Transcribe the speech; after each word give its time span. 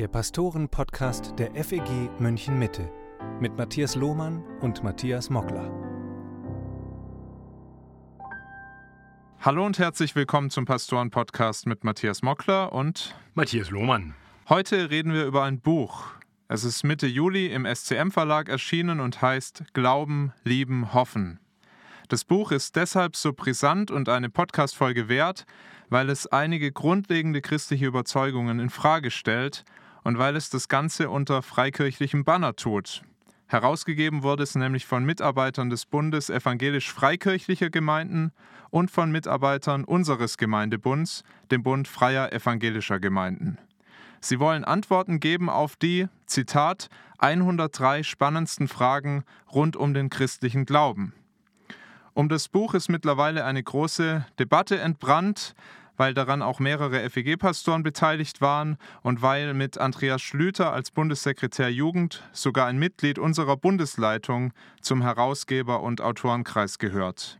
der 0.00 0.08
Pastoren-Podcast 0.08 1.34
der 1.38 1.52
FEG 1.62 2.08
München 2.18 2.58
Mitte 2.58 2.90
mit 3.38 3.58
Matthias 3.58 3.96
Lohmann 3.96 4.42
und 4.62 4.82
Matthias 4.82 5.28
Mockler. 5.28 5.70
Hallo 9.40 9.66
und 9.66 9.78
herzlich 9.78 10.16
willkommen 10.16 10.48
zum 10.48 10.64
Pastoren-Podcast 10.64 11.66
mit 11.66 11.84
Matthias 11.84 12.22
Mockler 12.22 12.72
und 12.72 13.14
Matthias 13.34 13.68
Lohmann. 13.68 14.14
Heute 14.48 14.88
reden 14.88 15.12
wir 15.12 15.26
über 15.26 15.44
ein 15.44 15.60
Buch. 15.60 16.06
Es 16.48 16.64
ist 16.64 16.82
Mitte 16.82 17.06
Juli 17.06 17.48
im 17.48 17.66
SCM-Verlag 17.66 18.48
erschienen 18.48 19.00
und 19.00 19.20
heißt 19.20 19.64
Glauben, 19.74 20.32
Lieben, 20.44 20.94
Hoffen. 20.94 21.40
Das 22.08 22.24
Buch 22.24 22.52
ist 22.52 22.74
deshalb 22.74 23.16
so 23.16 23.34
brisant 23.34 23.90
und 23.90 24.08
eine 24.08 24.30
Podcast-Folge 24.30 25.10
wert, 25.10 25.44
weil 25.90 26.08
es 26.08 26.26
einige 26.26 26.72
grundlegende 26.72 27.42
christliche 27.42 27.84
Überzeugungen 27.84 28.60
in 28.60 28.70
Frage 28.70 29.10
stellt 29.10 29.62
und 30.04 30.18
weil 30.18 30.36
es 30.36 30.50
das 30.50 30.68
Ganze 30.68 31.10
unter 31.10 31.42
freikirchlichem 31.42 32.24
Banner 32.24 32.56
tut. 32.56 33.02
Herausgegeben 33.46 34.22
wurde 34.22 34.44
es 34.44 34.54
nämlich 34.54 34.86
von 34.86 35.04
Mitarbeitern 35.04 35.70
des 35.70 35.84
Bundes 35.84 36.30
evangelisch-freikirchlicher 36.30 37.68
Gemeinden 37.68 38.32
und 38.70 38.92
von 38.92 39.10
Mitarbeitern 39.10 39.82
unseres 39.82 40.38
Gemeindebunds, 40.38 41.24
dem 41.50 41.64
Bund 41.64 41.88
freier 41.88 42.32
evangelischer 42.32 43.00
Gemeinden. 43.00 43.58
Sie 44.20 44.38
wollen 44.38 44.64
Antworten 44.64 45.18
geben 45.18 45.48
auf 45.48 45.76
die, 45.76 46.06
Zitat, 46.26 46.90
103 47.18 48.02
spannendsten 48.02 48.68
Fragen 48.68 49.24
rund 49.52 49.76
um 49.76 49.94
den 49.94 50.10
christlichen 50.10 50.64
Glauben. 50.64 51.12
Um 52.12 52.28
das 52.28 52.48
Buch 52.48 52.74
ist 52.74 52.88
mittlerweile 52.88 53.44
eine 53.44 53.62
große 53.62 54.26
Debatte 54.38 54.78
entbrannt 54.78 55.54
weil 56.00 56.14
daran 56.14 56.40
auch 56.40 56.60
mehrere 56.60 57.10
FEG-Pastoren 57.10 57.82
beteiligt 57.82 58.40
waren 58.40 58.78
und 59.02 59.20
weil 59.20 59.52
mit 59.52 59.76
Andreas 59.76 60.22
Schlüter 60.22 60.72
als 60.72 60.90
Bundessekretär 60.90 61.70
Jugend 61.70 62.22
sogar 62.32 62.68
ein 62.68 62.78
Mitglied 62.78 63.18
unserer 63.18 63.58
Bundesleitung 63.58 64.54
zum 64.80 65.02
Herausgeber- 65.02 65.82
und 65.82 66.00
Autorenkreis 66.00 66.78
gehört. 66.78 67.38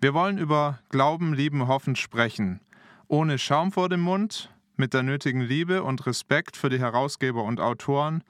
Wir 0.00 0.12
wollen 0.12 0.38
über 0.38 0.80
Glauben, 0.88 1.34
Lieben, 1.34 1.68
Hoffen 1.68 1.94
sprechen. 1.94 2.58
Ohne 3.06 3.38
Schaum 3.38 3.70
vor 3.70 3.88
dem 3.88 4.00
Mund, 4.00 4.52
mit 4.76 4.92
der 4.92 5.04
nötigen 5.04 5.42
Liebe 5.42 5.84
und 5.84 6.04
Respekt 6.04 6.56
für 6.56 6.68
die 6.68 6.80
Herausgeber 6.80 7.44
und 7.44 7.60
Autoren 7.60 8.24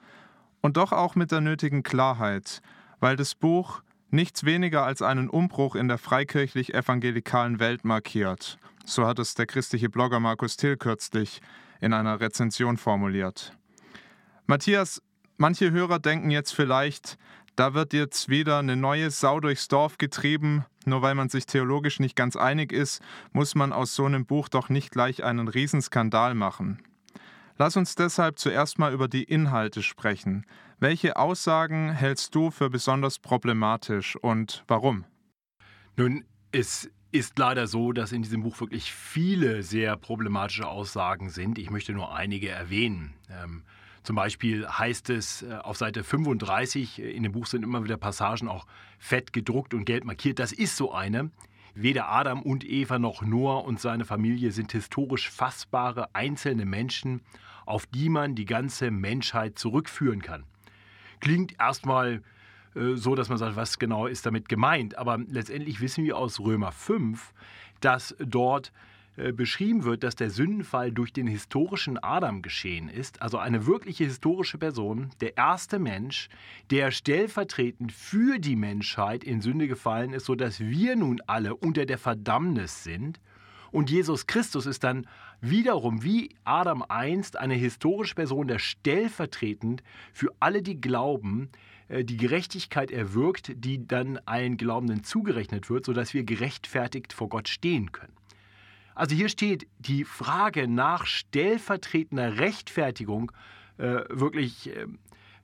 und 0.61 0.77
doch 0.77 0.91
auch 0.91 1.15
mit 1.15 1.31
der 1.31 1.41
nötigen 1.41 1.81
Klarheit, 1.81 2.61
weil 2.99 3.15
das 3.15 3.33
Buch 3.33 3.81
nichts 4.11 4.43
weniger 4.43 4.85
als 4.85 5.01
einen 5.01 5.27
Umbruch 5.27 5.73
in 5.73 5.87
der 5.87 5.97
freikirchlich-evangelikalen 5.97 7.59
Welt 7.59 7.83
markiert 7.83 8.59
so 8.85 9.05
hat 9.05 9.19
es 9.19 9.35
der 9.35 9.45
christliche 9.45 9.89
Blogger 9.89 10.19
Markus 10.19 10.57
Till 10.57 10.77
kürzlich 10.77 11.41
in 11.79 11.93
einer 11.93 12.19
Rezension 12.19 12.77
formuliert. 12.77 13.57
Matthias, 14.45 15.01
manche 15.37 15.71
Hörer 15.71 15.99
denken 15.99 16.29
jetzt 16.29 16.53
vielleicht, 16.53 17.17
da 17.55 17.73
wird 17.73 17.93
jetzt 17.93 18.29
wieder 18.29 18.59
eine 18.59 18.75
neue 18.75 19.11
Sau 19.11 19.39
durchs 19.39 19.67
Dorf 19.67 19.97
getrieben. 19.97 20.65
Nur 20.85 21.01
weil 21.01 21.15
man 21.15 21.29
sich 21.29 21.45
theologisch 21.45 21.99
nicht 21.99 22.15
ganz 22.15 22.35
einig 22.35 22.71
ist, 22.71 23.01
muss 23.33 23.55
man 23.55 23.71
aus 23.71 23.95
so 23.95 24.05
einem 24.05 24.25
Buch 24.25 24.49
doch 24.49 24.69
nicht 24.69 24.91
gleich 24.91 25.23
einen 25.23 25.47
Riesenskandal 25.47 26.33
machen. 26.33 26.81
Lass 27.57 27.77
uns 27.77 27.93
deshalb 27.93 28.39
zuerst 28.39 28.79
mal 28.79 28.93
über 28.93 29.07
die 29.07 29.23
Inhalte 29.23 29.83
sprechen. 29.83 30.45
Welche 30.79 31.17
Aussagen 31.17 31.91
hältst 31.91 32.33
du 32.33 32.49
für 32.49 32.71
besonders 32.71 33.19
problematisch 33.19 34.15
und 34.15 34.63
warum? 34.67 35.05
Nun, 35.95 36.25
es 36.51 36.89
ist 37.11 37.37
leider 37.37 37.67
so, 37.67 37.91
dass 37.91 38.11
in 38.11 38.21
diesem 38.21 38.43
Buch 38.43 38.59
wirklich 38.59 38.91
viele 38.91 39.63
sehr 39.63 39.97
problematische 39.97 40.67
Aussagen 40.67 41.29
sind. 41.29 41.57
Ich 41.57 41.69
möchte 41.69 41.93
nur 41.93 42.15
einige 42.15 42.49
erwähnen. 42.49 43.13
Ähm, 43.29 43.63
zum 44.03 44.15
Beispiel 44.15 44.67
heißt 44.67 45.09
es 45.09 45.43
äh, 45.43 45.57
auf 45.61 45.77
Seite 45.77 46.03
35, 46.03 46.99
äh, 46.99 47.11
in 47.11 47.23
dem 47.23 47.33
Buch 47.33 47.45
sind 47.45 47.63
immer 47.63 47.83
wieder 47.83 47.97
Passagen 47.97 48.47
auch 48.47 48.65
fett 48.97 49.33
gedruckt 49.33 49.73
und 49.73 49.85
gelb 49.85 50.05
markiert. 50.05 50.39
Das 50.39 50.51
ist 50.51 50.77
so 50.77 50.91
eine. 50.93 51.31
Weder 51.73 52.09
Adam 52.09 52.41
und 52.41 52.65
Eva 52.65 52.99
noch 52.99 53.21
Noah 53.21 53.63
und 53.63 53.79
seine 53.79 54.05
Familie 54.05 54.51
sind 54.51 54.71
historisch 54.71 55.29
fassbare 55.29 56.13
einzelne 56.13 56.65
Menschen, 56.65 57.21
auf 57.65 57.85
die 57.85 58.09
man 58.09 58.35
die 58.35 58.45
ganze 58.45 58.91
Menschheit 58.91 59.57
zurückführen 59.57 60.21
kann. 60.21 60.43
Klingt 61.21 61.59
erstmal 61.59 62.23
so, 62.73 63.15
dass 63.15 63.29
man 63.29 63.37
sagt, 63.37 63.55
was 63.55 63.79
genau 63.79 64.07
ist 64.07 64.25
damit 64.25 64.47
gemeint. 64.47 64.97
Aber 64.97 65.17
letztendlich 65.17 65.81
wissen 65.81 66.03
wir 66.03 66.17
aus 66.17 66.39
Römer 66.39 66.71
5, 66.71 67.33
dass 67.81 68.15
dort 68.19 68.71
äh, 69.17 69.33
beschrieben 69.33 69.83
wird, 69.83 70.03
dass 70.03 70.15
der 70.15 70.29
Sündenfall 70.29 70.91
durch 70.93 71.11
den 71.11 71.27
historischen 71.27 72.01
Adam 72.01 72.41
geschehen 72.41 72.87
ist, 72.87 73.21
also 73.21 73.37
eine 73.37 73.65
wirkliche 73.65 74.05
historische 74.05 74.57
Person, 74.57 75.09
der 75.19 75.35
erste 75.35 75.79
Mensch, 75.79 76.29
der 76.69 76.91
stellvertretend 76.91 77.91
für 77.91 78.39
die 78.39 78.55
Menschheit 78.55 79.25
in 79.25 79.41
Sünde 79.41 79.67
gefallen 79.67 80.13
ist, 80.13 80.25
sodass 80.25 80.61
wir 80.61 80.95
nun 80.95 81.19
alle 81.27 81.55
unter 81.55 81.85
der 81.85 81.97
Verdammnis 81.97 82.85
sind. 82.85 83.19
Und 83.71 83.89
Jesus 83.89 84.27
Christus 84.27 84.65
ist 84.65 84.83
dann 84.83 85.07
wiederum 85.41 86.03
wie 86.03 86.29
Adam 86.45 86.83
einst 86.87 87.37
eine 87.37 87.55
historische 87.55 88.15
Person, 88.15 88.47
der 88.47 88.59
stellvertretend 88.59 89.83
für 90.13 90.33
alle, 90.39 90.61
die 90.61 90.79
glauben, 90.79 91.49
äh, 91.51 91.70
die 92.03 92.17
Gerechtigkeit 92.17 92.91
erwirkt, 92.91 93.51
die 93.55 93.87
dann 93.87 94.19
allen 94.25 94.57
Glaubenden 94.57 95.03
zugerechnet 95.03 95.69
wird, 95.69 95.85
sodass 95.85 96.13
wir 96.13 96.23
gerechtfertigt 96.23 97.13
vor 97.13 97.29
Gott 97.29 97.47
stehen 97.47 97.91
können. 97.91 98.13
Also 98.95 99.15
hier 99.15 99.29
steht 99.29 99.67
die 99.79 100.03
Frage 100.03 100.67
nach 100.67 101.05
stellvertretender 101.05 102.37
Rechtfertigung 102.37 103.31
äh, 103.77 104.03
wirklich 104.09 104.69
äh, 104.69 104.85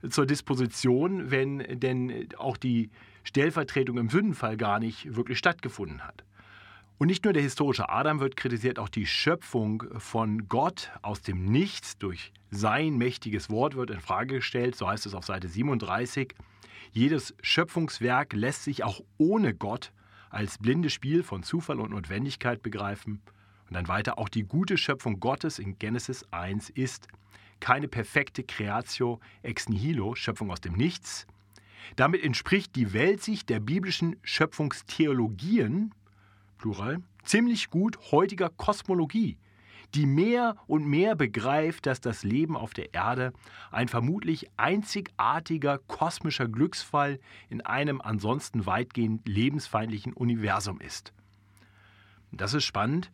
zur 0.08 0.26
Disposition, 0.26 1.30
wenn 1.30 1.58
denn 1.80 2.28
auch 2.36 2.56
die 2.56 2.90
Stellvertretung 3.24 3.98
im 3.98 4.10
Sündenfall 4.10 4.56
gar 4.56 4.78
nicht 4.78 5.16
wirklich 5.16 5.38
stattgefunden 5.38 6.04
hat. 6.04 6.24
Und 6.98 7.06
nicht 7.06 7.22
nur 7.22 7.32
der 7.32 7.42
historische 7.42 7.88
Adam 7.88 8.18
wird 8.18 8.36
kritisiert, 8.36 8.80
auch 8.80 8.88
die 8.88 9.06
Schöpfung 9.06 9.84
von 9.98 10.48
Gott 10.48 10.90
aus 11.00 11.22
dem 11.22 11.44
Nichts 11.44 11.96
durch 11.96 12.32
sein 12.50 12.98
mächtiges 12.98 13.50
Wort 13.50 13.76
wird 13.76 13.90
in 13.90 14.00
Frage 14.00 14.36
gestellt. 14.36 14.74
So 14.74 14.88
heißt 14.88 15.06
es 15.06 15.14
auf 15.14 15.24
Seite 15.24 15.48
37. 15.48 16.34
Jedes 16.90 17.36
Schöpfungswerk 17.40 18.32
lässt 18.32 18.64
sich 18.64 18.82
auch 18.82 19.00
ohne 19.16 19.54
Gott 19.54 19.92
als 20.28 20.58
blindes 20.58 20.92
Spiel 20.92 21.22
von 21.22 21.44
Zufall 21.44 21.78
und 21.78 21.92
Notwendigkeit 21.92 22.62
begreifen. 22.62 23.20
Und 23.68 23.74
dann 23.74 23.86
weiter, 23.86 24.18
auch 24.18 24.28
die 24.28 24.42
gute 24.42 24.76
Schöpfung 24.76 25.20
Gottes 25.20 25.60
in 25.60 25.78
Genesis 25.78 26.26
1 26.32 26.70
ist 26.70 27.06
keine 27.60 27.86
perfekte 27.86 28.42
Creatio 28.42 29.20
ex 29.42 29.68
nihilo, 29.68 30.16
Schöpfung 30.16 30.50
aus 30.50 30.60
dem 30.60 30.74
Nichts. 30.74 31.28
Damit 31.94 32.24
entspricht 32.24 32.74
die 32.74 32.92
Weltsicht 32.92 33.48
der 33.48 33.60
biblischen 33.60 34.16
Schöpfungstheologien 34.22 35.94
Plural, 36.58 37.02
ziemlich 37.22 37.70
gut 37.70 37.98
heutiger 38.12 38.50
Kosmologie, 38.50 39.38
die 39.94 40.06
mehr 40.06 40.56
und 40.66 40.86
mehr 40.86 41.14
begreift, 41.14 41.86
dass 41.86 42.00
das 42.00 42.22
Leben 42.24 42.56
auf 42.56 42.74
der 42.74 42.92
Erde 42.92 43.32
ein 43.70 43.88
vermutlich 43.88 44.50
einzigartiger 44.56 45.78
kosmischer 45.78 46.48
Glücksfall 46.48 47.18
in 47.48 47.62
einem 47.62 48.00
ansonsten 48.00 48.66
weitgehend 48.66 49.26
lebensfeindlichen 49.26 50.12
Universum 50.12 50.80
ist. 50.80 51.12
Das 52.32 52.52
ist 52.52 52.64
spannend, 52.64 53.10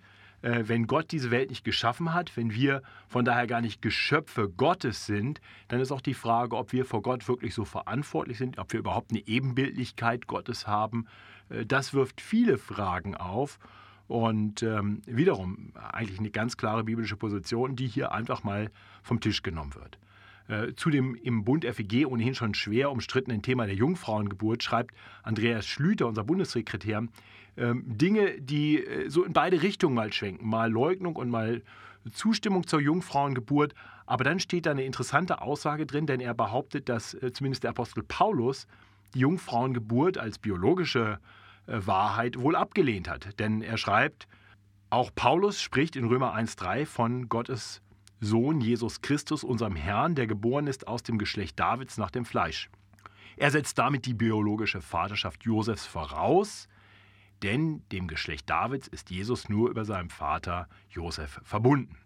wenn 0.47 0.87
Gott 0.87 1.11
diese 1.11 1.31
Welt 1.31 1.49
nicht 1.49 1.65
geschaffen 1.65 2.13
hat, 2.13 2.37
wenn 2.37 2.53
wir 2.53 2.83
von 3.09 3.25
daher 3.25 3.47
gar 3.47 3.63
nicht 3.63 3.81
Geschöpfe 3.81 4.51
Gottes 4.51 5.07
sind, 5.07 5.41
dann 5.69 5.81
ist 5.81 5.91
auch 5.91 6.03
die 6.03 6.13
Frage, 6.13 6.57
ob 6.57 6.73
wir 6.73 6.85
vor 6.85 7.01
Gott 7.01 7.27
wirklich 7.29 7.55
so 7.55 7.65
verantwortlich 7.65 8.37
sind, 8.37 8.59
ob 8.59 8.73
wir 8.73 8.81
überhaupt 8.81 9.11
eine 9.11 9.27
Ebenbildlichkeit 9.27 10.27
Gottes 10.27 10.67
haben. 10.67 11.07
Äh, 11.49 11.65
das 11.65 11.95
wirft 11.95 12.21
viele 12.21 12.59
Fragen 12.59 13.15
auf. 13.15 13.59
Und 14.07 14.63
ähm, 14.63 15.01
wiederum 15.07 15.73
eigentlich 15.75 16.19
eine 16.19 16.31
ganz 16.31 16.59
klare 16.59 16.85
biblische 16.85 17.17
Position, 17.17 17.75
die 17.75 17.87
hier 17.87 18.13
einfach 18.13 18.45
mal 18.45 18.71
vom 19.03 19.21
Tisch 19.21 19.43
genommen 19.43 19.75
wird. 19.75 19.99
Äh, 20.47 20.75
zu 20.75 20.91
dem 20.91 21.15
im 21.15 21.45
Bund 21.45 21.65
FEG 21.65 22.07
ohnehin 22.07 22.35
schon 22.35 22.53
schwer 22.53 22.91
umstrittenen 22.91 23.41
Thema 23.41 23.65
der 23.65 23.75
Jungfrauengeburt 23.77 24.63
schreibt 24.63 24.95
Andreas 25.23 25.67
Schlüter, 25.67 26.07
unser 26.07 26.25
Bundessekretär, 26.25 27.07
Dinge, 27.57 28.41
die 28.41 28.85
äh, 28.85 29.09
so 29.09 29.25
in 29.25 29.33
beide 29.33 29.63
Richtungen 29.63 29.95
mal 29.95 30.13
schwenken, 30.13 30.49
mal 30.49 30.71
Leugnung 30.71 31.17
und 31.17 31.31
mal 31.31 31.63
Zustimmung 32.13 32.67
zur 32.67 32.81
Jungfrauengeburt. 32.81 33.75
Aber 34.07 34.25
dann 34.25 34.41
steht 34.41 34.67
da 34.67 34.73
eine 34.73 34.85
interessante 34.85 35.41
Aussage 35.41 35.87
drin, 35.87 36.07
denn 36.07 36.21
er 36.21 36.35
behauptet, 36.35 36.89
dass 36.89 37.15
äh, 37.15 37.33
zumindest 37.33 37.65
der 37.65 37.71
Apostel 37.71 38.03
Paulus 38.03 38.67
die 39.15 39.21
Jungfrauengeburt 39.21 40.19
als 40.19 40.39
biologische 40.39 41.19
äh, 41.67 41.79
Wahrheit 41.85 42.39
wohl 42.39 42.57
abgelehnt 42.57 43.09
hat. 43.09 43.39
Denn 43.39 43.63
er 43.63 43.79
schreibt, 43.79 44.27
auch 44.91 45.11
Paulus 45.15 45.61
spricht 45.61 45.97
in 45.97 46.05
Römer 46.05 46.35
1.3 46.35 46.87
von 46.87 47.29
Gottes 47.29 47.81
Sohn 48.21 48.61
Jesus 48.61 49.01
Christus, 49.01 49.45
unserem 49.45 49.77
Herrn, 49.77 50.15
der 50.15 50.27
geboren 50.27 50.67
ist 50.67 50.89
aus 50.89 51.03
dem 51.03 51.19
Geschlecht 51.19 51.59
Davids 51.59 51.99
nach 51.99 52.11
dem 52.11 52.25
Fleisch. 52.25 52.71
Er 53.37 53.51
setzt 53.51 53.79
damit 53.79 54.07
die 54.07 54.15
biologische 54.15 54.81
Vaterschaft 54.81 55.45
Josefs 55.45 55.87
voraus, 55.87 56.69
denn 57.45 57.83
dem 57.93 58.09
Geschlecht 58.09 58.49
Davids 58.49 58.89
ist 58.89 59.11
Jesus 59.11 59.49
nur 59.49 59.71
über 59.71 59.85
seinem 59.85 60.09
Vater 60.09 60.69
Josef 60.89 61.41
verbunden. 61.45 61.99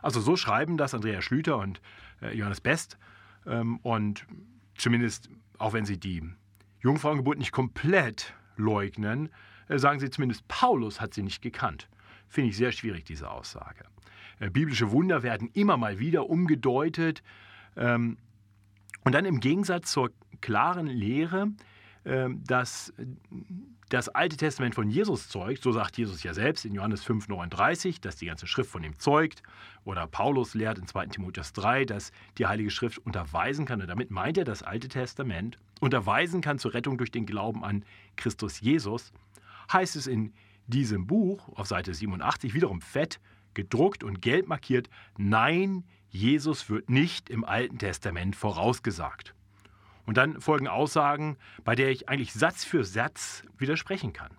Also 0.00 0.20
so 0.20 0.34
schreiben 0.36 0.78
das 0.78 0.94
Andreas 0.94 1.24
Schlüter 1.24 1.58
und 1.58 1.80
äh, 2.22 2.34
Johannes 2.34 2.60
Best. 2.60 2.98
Ähm, 3.46 3.78
und 3.82 4.26
zumindest, 4.76 5.28
auch 5.58 5.74
wenn 5.74 5.84
sie 5.84 6.00
die 6.00 6.22
Jungfrauengeburt 6.80 7.38
nicht 7.38 7.52
komplett 7.52 8.34
leugnen, 8.56 9.28
äh, 9.68 9.78
sagen 9.78 10.00
sie 10.00 10.10
zumindest, 10.10 10.48
Paulus 10.48 11.00
hat 11.00 11.12
sie 11.12 11.22
nicht 11.22 11.42
gekannt. 11.42 11.88
Finde 12.26 12.50
ich 12.50 12.56
sehr 12.56 12.72
schwierig, 12.72 13.04
diese 13.04 13.30
Aussage. 13.30 13.84
Äh, 14.40 14.48
biblische 14.48 14.90
Wunder 14.90 15.22
werden 15.22 15.50
immer 15.52 15.76
mal 15.76 15.98
wieder 15.98 16.30
umgedeutet. 16.30 17.22
Ähm, 17.76 18.16
und 19.04 19.12
dann 19.12 19.26
im 19.26 19.40
Gegensatz 19.40 19.92
zur 19.92 20.12
klaren 20.40 20.86
Lehre, 20.86 21.48
dass 22.04 22.92
das 23.88 24.08
Alte 24.08 24.36
Testament 24.36 24.74
von 24.74 24.88
Jesus 24.88 25.28
zeugt, 25.28 25.62
so 25.62 25.70
sagt 25.70 25.98
Jesus 25.98 26.22
ja 26.22 26.32
selbst 26.32 26.64
in 26.64 26.74
Johannes 26.74 27.06
5,39, 27.06 28.00
dass 28.00 28.16
die 28.16 28.26
ganze 28.26 28.46
Schrift 28.46 28.70
von 28.70 28.82
ihm 28.82 28.98
zeugt, 28.98 29.42
oder 29.84 30.06
Paulus 30.06 30.54
lehrt 30.54 30.78
in 30.78 30.86
2 30.86 31.06
Timotheus 31.08 31.52
3, 31.52 31.84
dass 31.84 32.10
die 32.38 32.46
Heilige 32.46 32.70
Schrift 32.70 32.98
unterweisen 32.98 33.66
kann, 33.66 33.82
und 33.82 33.88
damit 33.88 34.10
meint 34.10 34.38
er 34.38 34.44
das 34.44 34.62
Alte 34.62 34.88
Testament, 34.88 35.58
unterweisen 35.80 36.40
kann 36.40 36.58
zur 36.58 36.72
Rettung 36.72 36.96
durch 36.96 37.10
den 37.10 37.26
Glauben 37.26 37.64
an 37.64 37.84
Christus 38.16 38.60
Jesus, 38.60 39.12
heißt 39.70 39.96
es 39.96 40.06
in 40.06 40.32
diesem 40.66 41.06
Buch 41.06 41.50
auf 41.50 41.66
Seite 41.66 41.92
87 41.92 42.54
wiederum 42.54 42.80
fett, 42.80 43.20
gedruckt 43.52 44.02
und 44.04 44.22
gelb 44.22 44.48
markiert, 44.48 44.88
nein, 45.18 45.84
Jesus 46.08 46.70
wird 46.70 46.88
nicht 46.88 47.28
im 47.28 47.44
Alten 47.44 47.78
Testament 47.78 48.36
vorausgesagt. 48.36 49.34
Und 50.04 50.16
dann 50.16 50.40
folgen 50.40 50.68
Aussagen, 50.68 51.36
bei 51.64 51.74
der 51.74 51.90
ich 51.90 52.08
eigentlich 52.08 52.32
Satz 52.32 52.64
für 52.64 52.84
Satz 52.84 53.44
widersprechen 53.56 54.12
kann. 54.12 54.32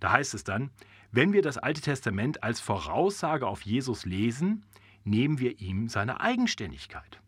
Da 0.00 0.12
heißt 0.12 0.34
es 0.34 0.44
dann, 0.44 0.70
wenn 1.12 1.32
wir 1.32 1.42
das 1.42 1.58
Alte 1.58 1.80
Testament 1.80 2.42
als 2.42 2.60
Voraussage 2.60 3.46
auf 3.46 3.62
Jesus 3.62 4.04
lesen, 4.04 4.64
nehmen 5.04 5.38
wir 5.38 5.60
ihm 5.60 5.88
seine 5.88 6.20
Eigenständigkeit. 6.20 7.20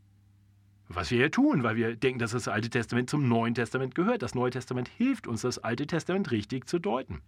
Was 0.88 1.10
wir 1.10 1.18
ja 1.18 1.28
tun, 1.28 1.62
weil 1.62 1.76
wir 1.76 1.96
denken, 1.96 2.18
dass 2.18 2.32
das 2.32 2.48
Alte 2.48 2.70
Testament 2.70 3.10
zum 3.10 3.28
Neuen 3.28 3.54
Testament 3.54 3.94
gehört. 3.94 4.22
Das 4.22 4.34
Neue 4.34 4.50
Testament 4.50 4.88
hilft 4.88 5.26
uns, 5.26 5.42
das 5.42 5.58
Alte 5.58 5.86
Testament 5.86 6.30
richtig 6.30 6.66
zu 6.66 6.78
deuten. 6.78 7.20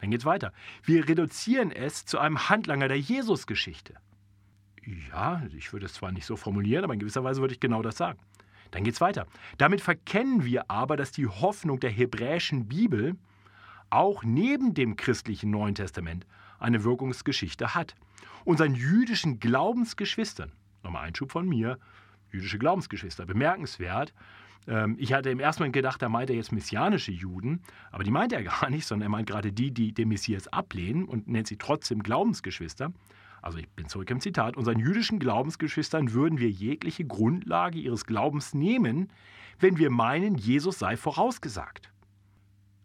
Dann 0.00 0.10
geht 0.10 0.20
es 0.20 0.26
weiter. 0.26 0.52
Wir 0.82 1.08
reduzieren 1.08 1.70
es 1.70 2.04
zu 2.04 2.18
einem 2.18 2.48
Handlanger 2.48 2.88
der 2.88 2.98
Jesus-Geschichte. 2.98 3.94
Ja, 5.10 5.42
ich 5.56 5.72
würde 5.72 5.86
es 5.86 5.94
zwar 5.94 6.12
nicht 6.12 6.26
so 6.26 6.36
formulieren, 6.36 6.84
aber 6.84 6.94
in 6.94 7.00
gewisser 7.00 7.24
Weise 7.24 7.40
würde 7.40 7.54
ich 7.54 7.60
genau 7.60 7.82
das 7.82 7.96
sagen. 7.96 8.18
Dann 8.70 8.84
geht 8.84 8.94
es 8.94 9.00
weiter. 9.00 9.26
Damit 9.56 9.80
verkennen 9.80 10.44
wir 10.44 10.70
aber, 10.70 10.96
dass 10.96 11.12
die 11.12 11.26
Hoffnung 11.26 11.80
der 11.80 11.90
hebräischen 11.90 12.68
Bibel 12.68 13.16
auch 13.90 14.22
neben 14.22 14.74
dem 14.74 14.96
christlichen 14.96 15.50
Neuen 15.50 15.74
Testament 15.74 16.26
eine 16.58 16.84
Wirkungsgeschichte 16.84 17.74
hat. 17.74 17.94
Unseren 18.44 18.74
jüdischen 18.74 19.40
Glaubensgeschwistern, 19.40 20.52
nochmal 20.82 21.06
Einschub 21.06 21.32
von 21.32 21.48
mir, 21.48 21.78
jüdische 22.30 22.58
Glaubensgeschwister, 22.58 23.26
bemerkenswert. 23.26 24.12
Ähm, 24.66 24.96
ich 24.98 25.12
hatte 25.12 25.30
im 25.30 25.40
ersten 25.40 25.62
Moment 25.62 25.74
gedacht, 25.74 26.02
da 26.02 26.08
meint 26.08 26.30
er 26.30 26.36
jetzt 26.36 26.52
messianische 26.52 27.12
Juden, 27.12 27.62
aber 27.90 28.04
die 28.04 28.10
meint 28.10 28.32
er 28.32 28.42
gar 28.42 28.70
nicht, 28.70 28.86
sondern 28.86 29.06
er 29.06 29.10
meint 29.10 29.28
gerade 29.28 29.52
die, 29.52 29.70
die 29.70 29.92
den 29.92 30.08
Messias 30.08 30.48
ablehnen 30.48 31.04
und 31.04 31.28
nennt 31.28 31.46
sie 31.46 31.56
trotzdem 31.56 32.02
Glaubensgeschwister 32.02 32.92
also 33.42 33.58
ich 33.58 33.68
bin 33.70 33.88
zurück 33.88 34.10
im 34.10 34.20
Zitat, 34.20 34.56
unseren 34.56 34.78
jüdischen 34.78 35.18
Glaubensgeschwistern 35.18 36.12
würden 36.12 36.38
wir 36.38 36.50
jegliche 36.50 37.04
Grundlage 37.04 37.78
ihres 37.78 38.04
Glaubens 38.04 38.54
nehmen, 38.54 39.10
wenn 39.58 39.78
wir 39.78 39.90
meinen, 39.90 40.36
Jesus 40.36 40.78
sei 40.78 40.96
vorausgesagt. 40.96 41.90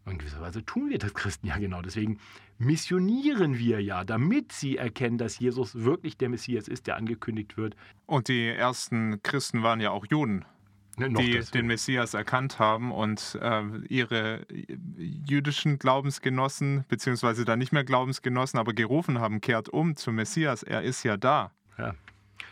in 0.06 0.18
gewisser 0.18 0.40
Weise 0.40 0.64
tun 0.64 0.90
wir 0.90 0.98
das 0.98 1.14
Christen 1.14 1.46
ja 1.46 1.56
genau. 1.58 1.82
Deswegen 1.82 2.18
missionieren 2.58 3.58
wir 3.58 3.80
ja, 3.82 4.04
damit 4.04 4.52
sie 4.52 4.76
erkennen, 4.76 5.18
dass 5.18 5.38
Jesus 5.38 5.74
wirklich 5.74 6.16
der 6.16 6.28
Messias 6.28 6.68
ist, 6.68 6.86
der 6.86 6.96
angekündigt 6.96 7.56
wird. 7.56 7.76
Und 8.06 8.28
die 8.28 8.48
ersten 8.48 9.22
Christen 9.22 9.62
waren 9.62 9.80
ja 9.80 9.90
auch 9.90 10.06
Juden. 10.08 10.44
Ne, 10.96 11.10
die 11.10 11.40
den 11.52 11.66
Messias 11.66 12.14
erkannt 12.14 12.58
haben 12.58 12.92
und 12.92 13.36
äh, 13.40 13.62
ihre 13.88 14.46
jüdischen 14.96 15.78
Glaubensgenossen, 15.78 16.84
beziehungsweise 16.88 17.44
dann 17.44 17.58
nicht 17.58 17.72
mehr 17.72 17.84
Glaubensgenossen, 17.84 18.60
aber 18.60 18.72
gerufen 18.74 19.18
haben, 19.18 19.40
kehrt 19.40 19.68
um 19.68 19.96
zum 19.96 20.14
Messias, 20.14 20.62
er 20.62 20.82
ist 20.82 21.02
ja 21.02 21.16
da. 21.16 21.50
Ja. 21.78 21.94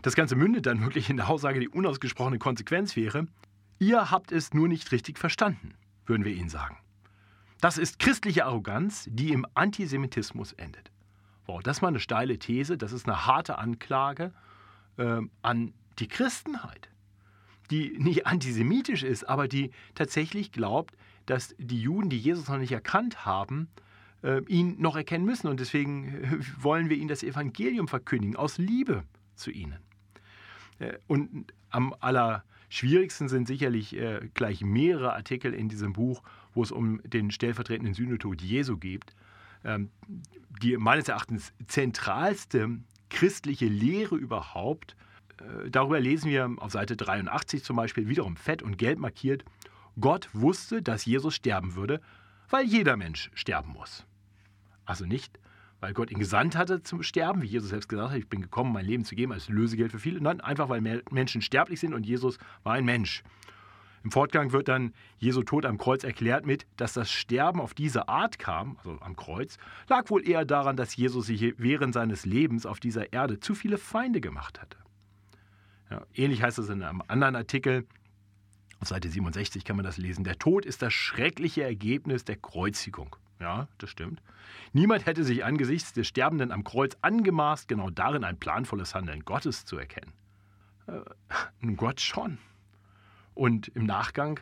Das 0.02 0.16
Ganze 0.16 0.34
mündet 0.34 0.66
dann 0.66 0.80
wirklich 0.82 1.08
in 1.08 1.18
der 1.18 1.28
Aussage, 1.28 1.60
die 1.60 1.68
unausgesprochene 1.68 2.38
Konsequenz 2.38 2.96
wäre, 2.96 3.28
ihr 3.78 4.10
habt 4.10 4.32
es 4.32 4.52
nur 4.54 4.66
nicht 4.66 4.90
richtig 4.90 5.18
verstanden, 5.18 5.74
würden 6.06 6.24
wir 6.24 6.32
ihnen 6.32 6.48
sagen. 6.48 6.76
Das 7.60 7.78
ist 7.78 8.00
christliche 8.00 8.44
Arroganz, 8.44 9.06
die 9.08 9.32
im 9.32 9.46
Antisemitismus 9.54 10.52
endet. 10.54 10.90
Wow, 11.46 11.62
das 11.62 11.76
ist 11.76 11.82
mal 11.82 11.88
eine 11.88 12.00
steile 12.00 12.38
These, 12.38 12.76
das 12.76 12.92
ist 12.92 13.06
eine 13.06 13.26
harte 13.26 13.58
Anklage 13.58 14.32
äh, 14.96 15.20
an 15.42 15.74
die 15.98 16.08
Christenheit 16.08 16.91
die 17.72 17.96
nicht 17.98 18.26
antisemitisch 18.26 19.02
ist, 19.02 19.28
aber 19.28 19.48
die 19.48 19.72
tatsächlich 19.94 20.52
glaubt, 20.52 20.94
dass 21.26 21.54
die 21.58 21.80
Juden, 21.80 22.10
die 22.10 22.18
Jesus 22.18 22.48
noch 22.48 22.58
nicht 22.58 22.72
erkannt 22.72 23.24
haben, 23.24 23.68
äh, 24.22 24.42
ihn 24.46 24.80
noch 24.80 24.96
erkennen 24.96 25.24
müssen. 25.24 25.48
Und 25.48 25.58
deswegen 25.58 26.08
äh, 26.08 26.38
wollen 26.60 26.88
wir 26.88 26.96
ihnen 26.96 27.08
das 27.08 27.22
Evangelium 27.22 27.88
verkündigen, 27.88 28.36
aus 28.36 28.58
Liebe 28.58 29.02
zu 29.34 29.50
ihnen. 29.50 29.78
Äh, 30.78 30.94
und 31.06 31.52
am 31.70 31.94
allerschwierigsten 32.00 33.28
sind 33.28 33.48
sicherlich 33.48 33.96
gleich 34.34 34.60
mehrere 34.60 35.14
Artikel 35.14 35.54
in 35.54 35.70
diesem 35.70 35.94
Buch, 35.94 36.22
wo 36.52 36.62
es 36.62 36.70
um 36.70 37.00
den 37.02 37.30
stellvertretenden 37.30 37.94
Sühnetod 37.94 38.42
Jesu 38.42 38.76
geht. 38.76 39.06
Ähm, 39.64 39.90
die 40.62 40.76
meines 40.76 41.08
Erachtens 41.08 41.52
zentralste 41.66 42.78
christliche 43.08 43.66
Lehre 43.66 44.16
überhaupt 44.16 44.96
darüber 45.70 46.00
lesen 46.00 46.30
wir 46.30 46.50
auf 46.58 46.72
Seite 46.72 46.96
83 46.96 47.64
zum 47.64 47.76
Beispiel 47.76 48.08
wiederum 48.08 48.36
fett 48.36 48.62
und 48.62 48.78
gelb 48.78 48.98
markiert, 48.98 49.44
Gott 50.00 50.28
wusste, 50.32 50.82
dass 50.82 51.04
Jesus 51.04 51.34
sterben 51.34 51.74
würde, 51.74 52.00
weil 52.48 52.64
jeder 52.64 52.96
Mensch 52.96 53.30
sterben 53.34 53.72
muss. 53.72 54.06
Also 54.84 55.04
nicht, 55.06 55.38
weil 55.80 55.94
Gott 55.94 56.10
ihn 56.10 56.18
gesandt 56.18 56.56
hatte 56.56 56.82
zum 56.82 57.02
Sterben, 57.02 57.42
wie 57.42 57.46
Jesus 57.46 57.70
selbst 57.70 57.88
gesagt 57.88 58.10
hat, 58.10 58.18
ich 58.18 58.28
bin 58.28 58.40
gekommen, 58.40 58.72
mein 58.72 58.86
Leben 58.86 59.04
zu 59.04 59.14
geben 59.14 59.32
als 59.32 59.48
Lösegeld 59.48 59.92
für 59.92 59.98
viele. 59.98 60.20
Nein, 60.20 60.40
einfach 60.40 60.68
weil 60.68 60.80
Menschen 61.10 61.42
sterblich 61.42 61.80
sind 61.80 61.92
und 61.92 62.06
Jesus 62.06 62.38
war 62.62 62.74
ein 62.74 62.84
Mensch. 62.84 63.22
Im 64.04 64.10
Fortgang 64.10 64.52
wird 64.52 64.68
dann 64.68 64.92
Jesu 65.18 65.42
Tod 65.42 65.64
am 65.64 65.78
Kreuz 65.78 66.02
erklärt 66.02 66.44
mit, 66.44 66.66
dass 66.76 66.92
das 66.92 67.10
Sterben 67.10 67.60
auf 67.60 67.72
diese 67.74 68.08
Art 68.08 68.38
kam, 68.38 68.76
also 68.78 68.98
am 69.00 69.14
Kreuz, 69.14 69.58
lag 69.88 70.10
wohl 70.10 70.28
eher 70.28 70.44
daran, 70.44 70.76
dass 70.76 70.96
Jesus 70.96 71.26
sich 71.26 71.54
während 71.58 71.94
seines 71.94 72.26
Lebens 72.26 72.66
auf 72.66 72.80
dieser 72.80 73.12
Erde 73.12 73.38
zu 73.38 73.54
viele 73.54 73.78
Feinde 73.78 74.20
gemacht 74.20 74.60
hatte. 74.60 74.76
Ja, 75.92 76.06
ähnlich 76.14 76.42
heißt 76.42 76.58
es 76.58 76.70
in 76.70 76.82
einem 76.82 77.02
anderen 77.06 77.36
Artikel. 77.36 77.86
Auf 78.80 78.88
Seite 78.88 79.10
67 79.10 79.62
kann 79.62 79.76
man 79.76 79.84
das 79.84 79.98
lesen. 79.98 80.24
Der 80.24 80.38
Tod 80.38 80.64
ist 80.64 80.80
das 80.80 80.94
schreckliche 80.94 81.64
Ergebnis 81.64 82.24
der 82.24 82.36
Kreuzigung. 82.36 83.14
Ja, 83.40 83.68
das 83.76 83.90
stimmt. 83.90 84.22
Niemand 84.72 85.04
hätte 85.04 85.22
sich 85.22 85.44
angesichts 85.44 85.92
des 85.92 86.06
Sterbenden 86.06 86.50
am 86.50 86.64
Kreuz 86.64 86.96
angemaßt, 87.02 87.68
genau 87.68 87.90
darin 87.90 88.24
ein 88.24 88.38
planvolles 88.38 88.94
Handeln 88.94 89.26
Gottes 89.26 89.66
zu 89.66 89.76
erkennen. 89.76 90.14
Äh, 90.86 91.72
Gott 91.74 92.00
schon. 92.00 92.38
Und 93.34 93.68
im 93.68 93.84
Nachgang 93.84 94.40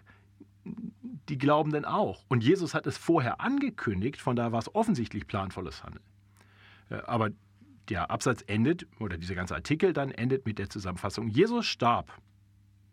die 1.29 1.39
Glaubenden 1.39 1.85
auch. 1.85 2.25
Und 2.29 2.45
Jesus 2.45 2.75
hat 2.75 2.87
es 2.87 2.97
vorher 2.97 3.41
angekündigt, 3.41 4.21
von 4.21 4.37
daher 4.37 4.53
war 4.53 4.61
es 4.61 4.73
offensichtlich 4.73 5.27
planvolles 5.27 5.83
Handeln. 5.83 6.05
Äh, 6.91 7.01
aber 7.07 7.31
der 7.91 8.11
Absatz 8.11 8.43
endet, 8.47 8.87
oder 8.99 9.19
dieser 9.19 9.35
ganze 9.35 9.55
Artikel 9.55 9.93
dann 9.93 10.11
endet 10.11 10.47
mit 10.47 10.59
der 10.59 10.71
Zusammenfassung, 10.71 11.29
Jesus 11.29 11.67
starb. 11.67 12.13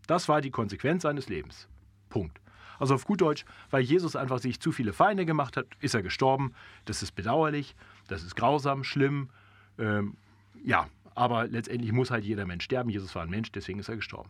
Das 0.07 0.27
war 0.27 0.41
die 0.41 0.51
Konsequenz 0.51 1.03
seines 1.03 1.29
Lebens. 1.29 1.67
Punkt. 2.09 2.39
Also 2.79 2.95
auf 2.95 3.05
gut 3.05 3.21
Deutsch, 3.21 3.45
weil 3.69 3.81
Jesus 3.81 4.15
einfach 4.15 4.39
sich 4.39 4.59
zu 4.59 4.71
viele 4.71 4.93
Feinde 4.93 5.25
gemacht 5.25 5.57
hat, 5.57 5.67
ist 5.79 5.95
er 5.95 6.03
gestorben. 6.03 6.53
Das 6.85 7.01
ist 7.01 7.13
bedauerlich, 7.13 7.75
das 8.07 8.23
ist 8.23 8.35
grausam, 8.35 8.83
schlimm. 8.83 9.29
Ähm, 9.79 10.15
ja, 10.63 10.87
aber 11.15 11.47
letztendlich 11.47 11.91
muss 11.91 12.11
halt 12.11 12.23
jeder 12.23 12.45
Mensch 12.45 12.65
sterben. 12.65 12.89
Jesus 12.89 13.13
war 13.15 13.23
ein 13.23 13.29
Mensch, 13.29 13.51
deswegen 13.51 13.79
ist 13.79 13.89
er 13.89 13.95
gestorben. 13.95 14.29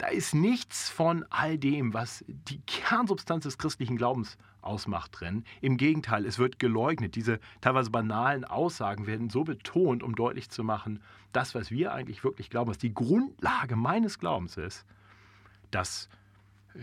Da 0.00 0.06
ist 0.06 0.34
nichts 0.34 0.88
von 0.88 1.26
all 1.28 1.58
dem, 1.58 1.92
was 1.92 2.24
die 2.26 2.62
Kernsubstanz 2.62 3.44
des 3.44 3.58
christlichen 3.58 3.98
Glaubens 3.98 4.38
ausmacht, 4.62 5.20
drin. 5.20 5.44
Im 5.60 5.76
Gegenteil, 5.76 6.24
es 6.24 6.38
wird 6.38 6.58
geleugnet. 6.58 7.16
Diese 7.16 7.38
teilweise 7.60 7.90
banalen 7.90 8.46
Aussagen 8.46 9.06
werden 9.06 9.28
so 9.28 9.44
betont, 9.44 10.02
um 10.02 10.14
deutlich 10.14 10.48
zu 10.48 10.64
machen, 10.64 11.02
das, 11.32 11.54
was 11.54 11.70
wir 11.70 11.92
eigentlich 11.92 12.24
wirklich 12.24 12.48
glauben, 12.48 12.70
was 12.70 12.78
die 12.78 12.94
Grundlage 12.94 13.76
meines 13.76 14.18
Glaubens 14.18 14.56
ist, 14.56 14.86
das 15.70 16.08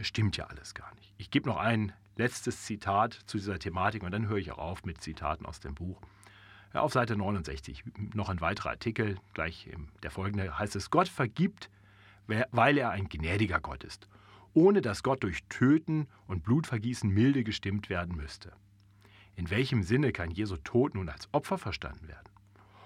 stimmt 0.03 0.37
ja 0.37 0.45
alles 0.45 0.75
gar 0.75 0.93
nicht. 0.93 1.11
Ich 1.17 1.31
gebe 1.31 1.49
noch 1.49 1.57
ein 1.57 1.93
letztes 2.17 2.65
Zitat 2.65 3.13
zu 3.25 3.39
dieser 3.39 3.57
Thematik 3.57 4.03
und 4.03 4.11
dann 4.11 4.27
höre 4.27 4.37
ich 4.37 4.51
auch 4.51 4.59
auf 4.59 4.85
mit 4.85 5.01
Zitaten 5.01 5.47
aus 5.47 5.59
dem 5.59 5.73
Buch. 5.73 5.99
Auf 6.71 6.93
Seite 6.93 7.17
69 7.17 7.83
noch 8.13 8.29
ein 8.29 8.41
weiterer 8.41 8.69
Artikel, 8.69 9.17
gleich 9.33 9.71
der 10.03 10.11
folgende 10.11 10.59
heißt 10.59 10.75
es, 10.75 10.91
Gott 10.91 11.07
vergibt 11.07 11.71
weil 12.27 12.77
er 12.77 12.91
ein 12.91 13.09
gnädiger 13.09 13.59
Gott 13.59 13.83
ist, 13.83 14.07
ohne 14.53 14.81
dass 14.81 15.03
Gott 15.03 15.23
durch 15.23 15.43
Töten 15.49 16.07
und 16.25 16.43
Blutvergießen 16.43 17.09
milde 17.09 17.43
gestimmt 17.43 17.89
werden 17.89 18.15
müsste. 18.15 18.53
In 19.35 19.49
welchem 19.49 19.83
Sinne 19.83 20.11
kann 20.11 20.31
Jesu 20.31 20.57
Tod 20.57 20.95
nun 20.95 21.09
als 21.09 21.29
Opfer 21.31 21.57
verstanden 21.57 22.07
werden? 22.07 22.29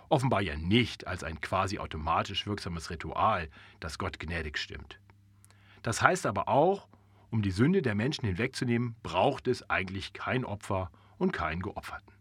Offenbar 0.09 0.41
ja 0.41 0.57
nicht 0.57 1.07
als 1.07 1.23
ein 1.23 1.39
quasi 1.39 1.79
automatisch 1.79 2.45
wirksames 2.45 2.89
Ritual, 2.89 3.49
das 3.79 3.97
Gott 3.97 4.19
gnädig 4.19 4.57
stimmt. 4.57 4.99
Das 5.81 6.01
heißt 6.01 6.25
aber 6.25 6.49
auch, 6.49 6.89
um 7.29 7.41
die 7.41 7.51
Sünde 7.51 7.81
der 7.81 7.95
Menschen 7.95 8.25
hinwegzunehmen, 8.25 8.95
braucht 9.01 9.47
es 9.47 9.69
eigentlich 9.69 10.11
kein 10.11 10.43
Opfer 10.43 10.91
und 11.17 11.31
keinen 11.31 11.61
Geopferten. 11.61 12.13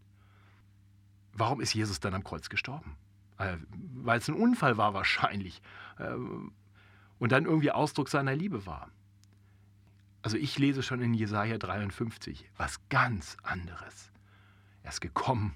Warum 1.32 1.60
ist 1.60 1.74
Jesus 1.74 1.98
dann 1.98 2.14
am 2.14 2.22
Kreuz 2.22 2.48
gestorben? 2.48 2.96
Äh, 3.38 3.56
Weil 3.94 4.18
es 4.18 4.28
ein 4.28 4.36
Unfall 4.36 4.76
war 4.76 4.94
wahrscheinlich 4.94 5.60
äh, 5.98 6.14
und 7.20 7.30
dann 7.30 7.44
irgendwie 7.44 7.70
Ausdruck 7.70 8.08
seiner 8.08 8.34
Liebe 8.34 8.66
war. 8.66 8.90
Also 10.22 10.36
ich 10.36 10.58
lese 10.58 10.82
schon 10.82 11.00
in 11.00 11.14
Jesaja 11.14 11.58
53 11.58 12.50
was 12.56 12.80
ganz 12.88 13.36
anderes. 13.42 14.10
Er 14.82 14.90
ist 14.90 15.00
gekommen, 15.00 15.54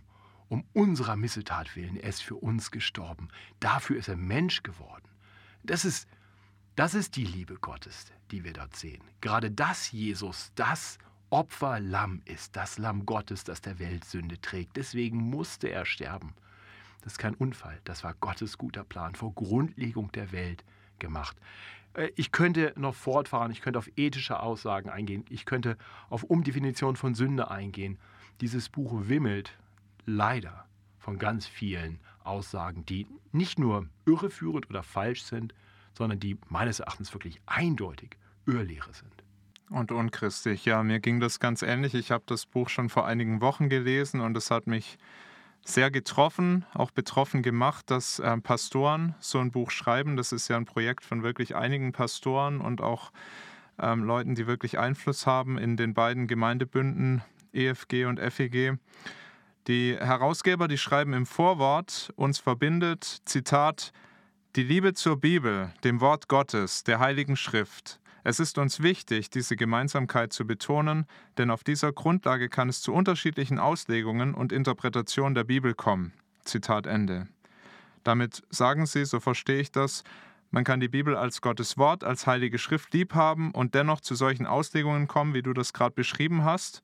um 0.48 0.64
unserer 0.72 1.16
Missetat 1.16 1.74
willen. 1.74 1.96
Er 1.96 2.10
ist 2.10 2.22
für 2.22 2.36
uns 2.36 2.70
gestorben. 2.70 3.28
Dafür 3.60 3.96
ist 3.96 4.08
er 4.08 4.16
Mensch 4.16 4.62
geworden. 4.62 5.08
Das 5.64 5.84
ist, 5.84 6.08
das 6.76 6.94
ist 6.94 7.16
die 7.16 7.24
Liebe 7.24 7.56
Gottes, 7.56 8.12
die 8.30 8.44
wir 8.44 8.52
dort 8.52 8.76
sehen. 8.76 9.02
Gerade 9.20 9.50
dass 9.50 9.90
Jesus 9.90 10.52
das 10.54 10.98
Opferlamm 11.30 12.22
ist, 12.26 12.56
das 12.56 12.78
Lamm 12.78 13.06
Gottes, 13.06 13.42
das 13.42 13.60
der 13.60 13.78
Welt 13.78 14.04
Sünde 14.04 14.40
trägt. 14.40 14.76
Deswegen 14.76 15.18
musste 15.18 15.68
er 15.68 15.86
sterben. 15.86 16.34
Das 17.02 17.14
ist 17.14 17.18
kein 17.18 17.34
Unfall, 17.34 17.80
das 17.84 18.04
war 18.04 18.14
Gottes 18.14 18.56
guter 18.56 18.84
Plan 18.84 19.14
vor 19.14 19.34
Grundlegung 19.34 20.12
der 20.12 20.32
Welt 20.32 20.64
gemacht. 20.98 21.36
Äh, 21.94 22.10
ich 22.16 22.32
könnte 22.32 22.72
noch 22.76 22.94
fortfahren, 22.94 23.50
ich 23.50 23.60
könnte 23.60 23.78
auf 23.78 23.90
ethische 23.96 24.40
Aussagen 24.40 24.90
eingehen, 24.90 25.24
ich 25.28 25.46
könnte 25.46 25.76
auf 26.10 26.24
Umdefinition 26.24 26.96
von 26.96 27.14
Sünde 27.14 27.50
eingehen. 27.50 27.98
Dieses 28.40 28.68
Buch 28.68 29.08
wimmelt 29.08 29.56
leider 30.06 30.66
von 30.98 31.18
ganz 31.18 31.46
vielen 31.46 32.00
Aussagen, 32.22 32.84
die 32.86 33.06
nicht 33.32 33.58
nur 33.58 33.88
irreführend 34.06 34.68
oder 34.70 34.82
falsch 34.82 35.22
sind, 35.22 35.54
sondern 35.92 36.18
die 36.18 36.38
meines 36.48 36.80
Erachtens 36.80 37.12
wirklich 37.12 37.40
eindeutig 37.46 38.16
Irrlehre 38.46 38.92
sind. 38.92 39.12
Und 39.70 39.92
unchristlich, 39.92 40.64
ja, 40.64 40.82
mir 40.82 41.00
ging 41.00 41.20
das 41.20 41.40
ganz 41.40 41.62
ähnlich. 41.62 41.94
Ich 41.94 42.10
habe 42.10 42.24
das 42.26 42.46
Buch 42.46 42.68
schon 42.68 42.88
vor 42.88 43.06
einigen 43.06 43.40
Wochen 43.40 43.68
gelesen 43.68 44.20
und 44.20 44.36
es 44.36 44.50
hat 44.50 44.66
mich 44.66 44.98
sehr 45.64 45.90
getroffen, 45.90 46.64
auch 46.74 46.90
betroffen 46.90 47.42
gemacht, 47.42 47.90
dass 47.90 48.18
äh, 48.18 48.36
Pastoren 48.38 49.14
so 49.18 49.38
ein 49.38 49.50
Buch 49.50 49.70
schreiben. 49.70 50.16
Das 50.16 50.32
ist 50.32 50.48
ja 50.48 50.56
ein 50.56 50.66
Projekt 50.66 51.04
von 51.04 51.22
wirklich 51.22 51.56
einigen 51.56 51.92
Pastoren 51.92 52.60
und 52.60 52.80
auch 52.80 53.12
ähm, 53.80 54.04
Leuten, 54.04 54.34
die 54.34 54.46
wirklich 54.46 54.78
Einfluss 54.78 55.26
haben 55.26 55.58
in 55.58 55.76
den 55.76 55.94
beiden 55.94 56.26
Gemeindebünden 56.26 57.22
EFG 57.52 58.04
und 58.04 58.20
FEG. 58.20 58.78
Die 59.66 59.96
Herausgeber, 59.96 60.68
die 60.68 60.76
schreiben 60.76 61.14
im 61.14 61.24
Vorwort, 61.24 62.12
uns 62.16 62.38
verbindet, 62.38 63.22
Zitat, 63.24 63.92
die 64.56 64.62
Liebe 64.62 64.92
zur 64.92 65.18
Bibel, 65.18 65.72
dem 65.82 66.00
Wort 66.00 66.28
Gottes, 66.28 66.84
der 66.84 66.98
Heiligen 66.98 67.36
Schrift. 67.36 67.98
Es 68.26 68.40
ist 68.40 68.56
uns 68.56 68.82
wichtig, 68.82 69.28
diese 69.28 69.54
Gemeinsamkeit 69.54 70.32
zu 70.32 70.46
betonen, 70.46 71.06
denn 71.36 71.50
auf 71.50 71.62
dieser 71.62 71.92
Grundlage 71.92 72.48
kann 72.48 72.70
es 72.70 72.80
zu 72.80 72.92
unterschiedlichen 72.94 73.58
Auslegungen 73.58 74.34
und 74.34 74.50
Interpretationen 74.50 75.34
der 75.34 75.44
Bibel 75.44 75.74
kommen. 75.74 76.14
Zitat 76.42 76.86
Ende. 76.86 77.28
Damit 78.02 78.42
sagen 78.48 78.86
sie, 78.86 79.04
so 79.04 79.20
verstehe 79.20 79.60
ich 79.60 79.72
das, 79.72 80.04
man 80.50 80.64
kann 80.64 80.80
die 80.80 80.88
Bibel 80.88 81.16
als 81.16 81.40
Gottes 81.42 81.76
Wort, 81.78 82.02
als 82.04 82.26
heilige 82.26 82.58
Schrift 82.58 82.94
lieb 82.94 83.14
haben 83.14 83.50
und 83.50 83.74
dennoch 83.74 84.00
zu 84.00 84.14
solchen 84.14 84.46
Auslegungen 84.46 85.06
kommen, 85.06 85.34
wie 85.34 85.42
du 85.42 85.52
das 85.52 85.72
gerade 85.72 85.94
beschrieben 85.94 86.44
hast. 86.44 86.82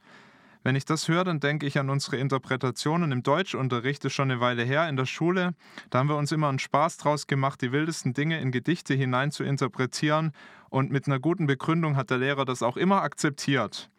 Wenn 0.63 0.77
ich 0.77 0.85
das 0.85 1.09
höre, 1.09 1.25
dann 1.25 1.41
denke 1.41 1.67
ich 1.67 1.79
an 1.79 1.89
unsere 1.89 2.19
Interpretationen 2.19 3.13
im 3.13 3.23
Deutschunterricht, 3.23 4.05
ist 4.05 4.13
schon 4.13 4.31
eine 4.31 4.41
Weile 4.41 4.63
her 4.63 4.89
in 4.89 4.97
der 4.97 5.07
Schule. 5.07 5.55
Da 5.89 5.99
haben 5.99 6.09
wir 6.09 6.17
uns 6.17 6.33
immer 6.33 6.51
einen 6.51 6.59
Spaß 6.59 6.99
draus 6.99 7.27
gemacht, 7.27 7.63
die 7.63 7.73
wildesten 7.73 8.13
Dinge 8.13 8.41
in 8.41 8.53
Gedichte 8.53 8.93
hinein 8.93 9.31
zu 9.31 9.43
interpretieren. 9.43 10.33
Und 10.69 10.91
mit 10.91 11.07
einer 11.07 11.19
guten 11.19 11.47
Begründung 11.47 11.97
hat 11.97 12.11
der 12.11 12.19
Lehrer 12.19 12.45
das 12.45 12.63
auch 12.63 12.77
immer 12.77 13.03
akzeptiert. 13.03 13.91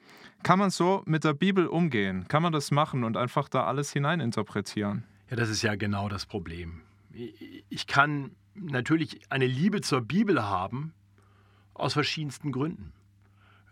Kann 0.44 0.60
man 0.60 0.70
so 0.70 1.02
mit 1.06 1.24
der 1.24 1.34
Bibel 1.34 1.66
umgehen? 1.66 2.28
Kann 2.28 2.44
man 2.44 2.52
das 2.54 2.70
machen 2.72 3.04
und 3.04 3.18
einfach 3.18 3.50
da 3.50 3.66
alles 3.66 3.92
hineininterpretieren? 3.92 5.04
Ja, 5.30 5.38
das 5.38 5.50
ist 5.50 5.64
ja 5.64 5.76
genau 5.76 6.10
das 6.10 6.26
Problem. 6.26 6.82
Ich 7.70 7.88
kann 7.88 8.32
natürlich 8.54 9.22
eine 9.32 9.48
Liebe 9.48 9.82
zur 9.82 10.02
Bibel 10.02 10.44
haben, 10.44 10.94
aus 11.74 11.94
verschiedensten 11.94 12.52
Gründen. 12.52 12.94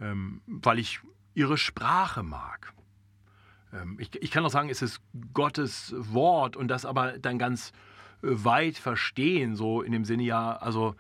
Ähm, 0.01 0.41
weil 0.47 0.79
ich 0.79 1.01
ihre 1.33 1.57
Sprache 1.57 2.23
mag. 2.23 2.73
Ähm, 3.73 3.97
ich, 3.99 4.15
ich, 4.21 4.31
kann 4.31 4.45
auch 4.45 4.49
sagen, 4.49 4.69
es 4.69 4.81
ist 4.81 5.01
Gottes 5.33 5.93
Wort 5.97 6.55
und 6.55 6.67
das 6.67 6.85
aber 6.85 7.17
dann 7.19 7.37
ganz 7.39 7.71
äh, 8.21 8.27
weit 8.29 8.77
verstehen, 8.77 9.55
so 9.55 9.81
in 9.81 9.91
dem 9.91 10.05
Sinne 10.05 10.23
ja, 10.23 10.55
also 10.55 10.95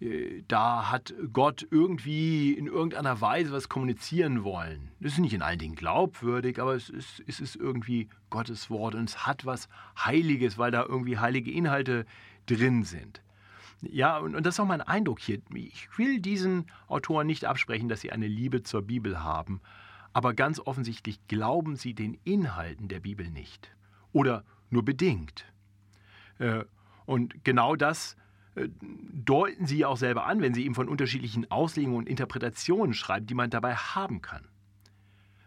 äh, 0.00 0.42
da 0.48 0.90
hat 0.90 1.14
Gott 1.32 1.66
irgendwie 1.70 2.52
in 2.52 2.66
irgendeiner 2.66 3.20
Weise 3.20 3.52
was 3.52 3.68
kommunizieren 3.68 4.44
wollen. 4.44 4.90
Das 5.00 5.12
ist 5.12 5.18
nicht 5.18 5.34
in 5.34 5.42
allen 5.42 5.58
Dingen 5.58 5.76
glaubwürdig, 5.76 6.60
aber 6.60 6.74
es 6.74 6.88
ist, 6.88 7.22
es 7.26 7.40
ist 7.40 7.56
irgendwie 7.56 8.08
Gottes 8.30 8.70
Wort 8.70 8.94
und 8.94 9.08
es 9.08 9.26
hat 9.26 9.46
was 9.46 9.68
Heiliges, 9.98 10.58
weil 10.58 10.70
da 10.70 10.84
irgendwie 10.84 11.18
heilige 11.18 11.50
Inhalte 11.50 12.06
drin 12.46 12.82
sind. 12.82 13.22
Ja, 13.82 14.18
und, 14.18 14.34
und 14.34 14.44
das 14.44 14.56
ist 14.56 14.60
auch 14.60 14.66
mein 14.66 14.82
Eindruck 14.82 15.20
hier. 15.20 15.40
Ich 15.54 15.88
will 15.96 16.20
diesen 16.20 16.66
Autoren 16.88 17.26
nicht 17.26 17.46
absprechen, 17.46 17.88
dass 17.88 18.02
sie 18.02 18.12
eine 18.12 18.26
Liebe 18.26 18.62
zur 18.62 18.82
Bibel 18.82 19.22
haben, 19.22 19.60
aber 20.12 20.34
ganz 20.34 20.60
offensichtlich 20.60 21.26
glauben 21.28 21.76
sie 21.76 21.94
den 21.94 22.14
Inhalten 22.24 22.88
der 22.88 23.00
Bibel 23.00 23.30
nicht 23.30 23.74
oder 24.12 24.44
nur 24.70 24.84
bedingt. 24.84 25.44
Äh, 26.38 26.64
und 27.06 27.44
genau 27.44 27.76
das 27.76 28.16
äh, 28.54 28.68
deuten 28.78 29.66
sie 29.66 29.84
auch 29.84 29.96
selber 29.96 30.26
an, 30.26 30.40
wenn 30.40 30.54
sie 30.54 30.64
eben 30.64 30.74
von 30.74 30.88
unterschiedlichen 30.88 31.50
Auslegungen 31.50 31.98
und 31.98 32.08
Interpretationen 32.08 32.94
schreiben, 32.94 33.26
die 33.26 33.34
man 33.34 33.50
dabei 33.50 33.74
haben 33.74 34.22
kann. 34.22 34.48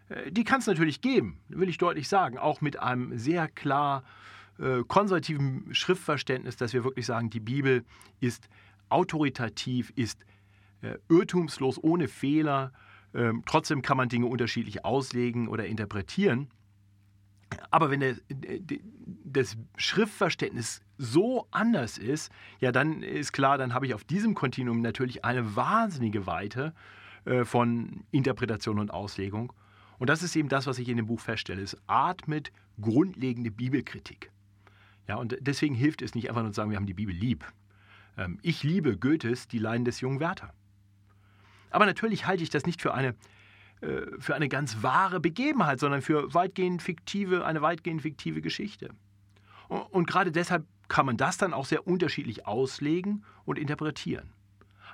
Äh, 0.08 0.30
die 0.30 0.44
kann 0.44 0.60
es 0.60 0.66
natürlich 0.66 1.00
geben, 1.00 1.40
will 1.48 1.68
ich 1.68 1.78
deutlich 1.78 2.08
sagen, 2.08 2.38
auch 2.38 2.60
mit 2.60 2.78
einem 2.78 3.18
sehr 3.18 3.48
klar 3.48 4.04
konservativen 4.86 5.74
Schriftverständnis, 5.74 6.54
dass 6.54 6.72
wir 6.72 6.84
wirklich 6.84 7.06
sagen, 7.06 7.28
die 7.28 7.40
Bibel 7.40 7.84
ist 8.20 8.48
autoritativ, 8.88 9.92
ist 9.96 10.24
irrtumslos, 11.08 11.82
ohne 11.82 12.06
Fehler, 12.06 12.70
ähm, 13.14 13.42
trotzdem 13.46 13.82
kann 13.82 13.96
man 13.96 14.08
Dinge 14.08 14.26
unterschiedlich 14.26 14.84
auslegen 14.84 15.48
oder 15.48 15.66
interpretieren. 15.66 16.48
Aber 17.70 17.90
wenn 17.90 18.00
der, 18.00 18.16
das 19.24 19.56
Schriftverständnis 19.76 20.80
so 20.98 21.46
anders 21.50 21.98
ist, 21.98 22.32
ja, 22.60 22.72
dann 22.72 23.02
ist 23.02 23.32
klar, 23.32 23.58
dann 23.58 23.74
habe 23.74 23.86
ich 23.86 23.94
auf 23.94 24.04
diesem 24.04 24.34
Kontinuum 24.34 24.80
natürlich 24.80 25.24
eine 25.24 25.54
wahnsinnige 25.54 26.26
Weite 26.26 26.74
äh, 27.24 27.44
von 27.44 28.04
Interpretation 28.10 28.78
und 28.78 28.90
Auslegung. 28.90 29.52
Und 29.98 30.10
das 30.10 30.22
ist 30.22 30.34
eben 30.34 30.48
das, 30.48 30.66
was 30.66 30.78
ich 30.78 30.88
in 30.88 30.96
dem 30.96 31.06
Buch 31.06 31.20
feststelle. 31.20 31.62
Es 31.62 31.76
atmet 31.86 32.50
grundlegende 32.80 33.50
Bibelkritik. 33.50 34.30
Ja, 35.06 35.16
und 35.16 35.36
deswegen 35.40 35.74
hilft 35.74 36.02
es 36.02 36.14
nicht 36.14 36.28
einfach 36.28 36.42
nur 36.42 36.52
zu 36.52 36.56
sagen, 36.56 36.70
wir 36.70 36.76
haben 36.76 36.86
die 36.86 36.94
Bibel 36.94 37.14
lieb. 37.14 37.44
Ähm, 38.16 38.38
ich 38.42 38.62
liebe 38.62 38.96
Goethes 38.96 39.46
Die 39.48 39.58
Leiden 39.58 39.84
des 39.84 40.00
jungen 40.00 40.18
Werther. 40.18 40.52
Aber 41.74 41.86
natürlich 41.86 42.28
halte 42.28 42.44
ich 42.44 42.50
das 42.50 42.66
nicht 42.66 42.80
für 42.80 42.94
eine, 42.94 43.16
äh, 43.80 44.02
für 44.20 44.36
eine 44.36 44.48
ganz 44.48 44.84
wahre 44.84 45.18
Begebenheit, 45.18 45.80
sondern 45.80 46.02
für 46.02 46.32
weitgehend 46.32 46.82
fiktive, 46.82 47.44
eine 47.44 47.62
weitgehend 47.62 48.02
fiktive 48.02 48.40
Geschichte. 48.40 48.90
Und, 49.66 49.80
und 49.80 50.06
gerade 50.06 50.30
deshalb 50.30 50.64
kann 50.86 51.04
man 51.04 51.16
das 51.16 51.36
dann 51.36 51.52
auch 51.52 51.66
sehr 51.66 51.84
unterschiedlich 51.84 52.46
auslegen 52.46 53.24
und 53.44 53.58
interpretieren. 53.58 54.30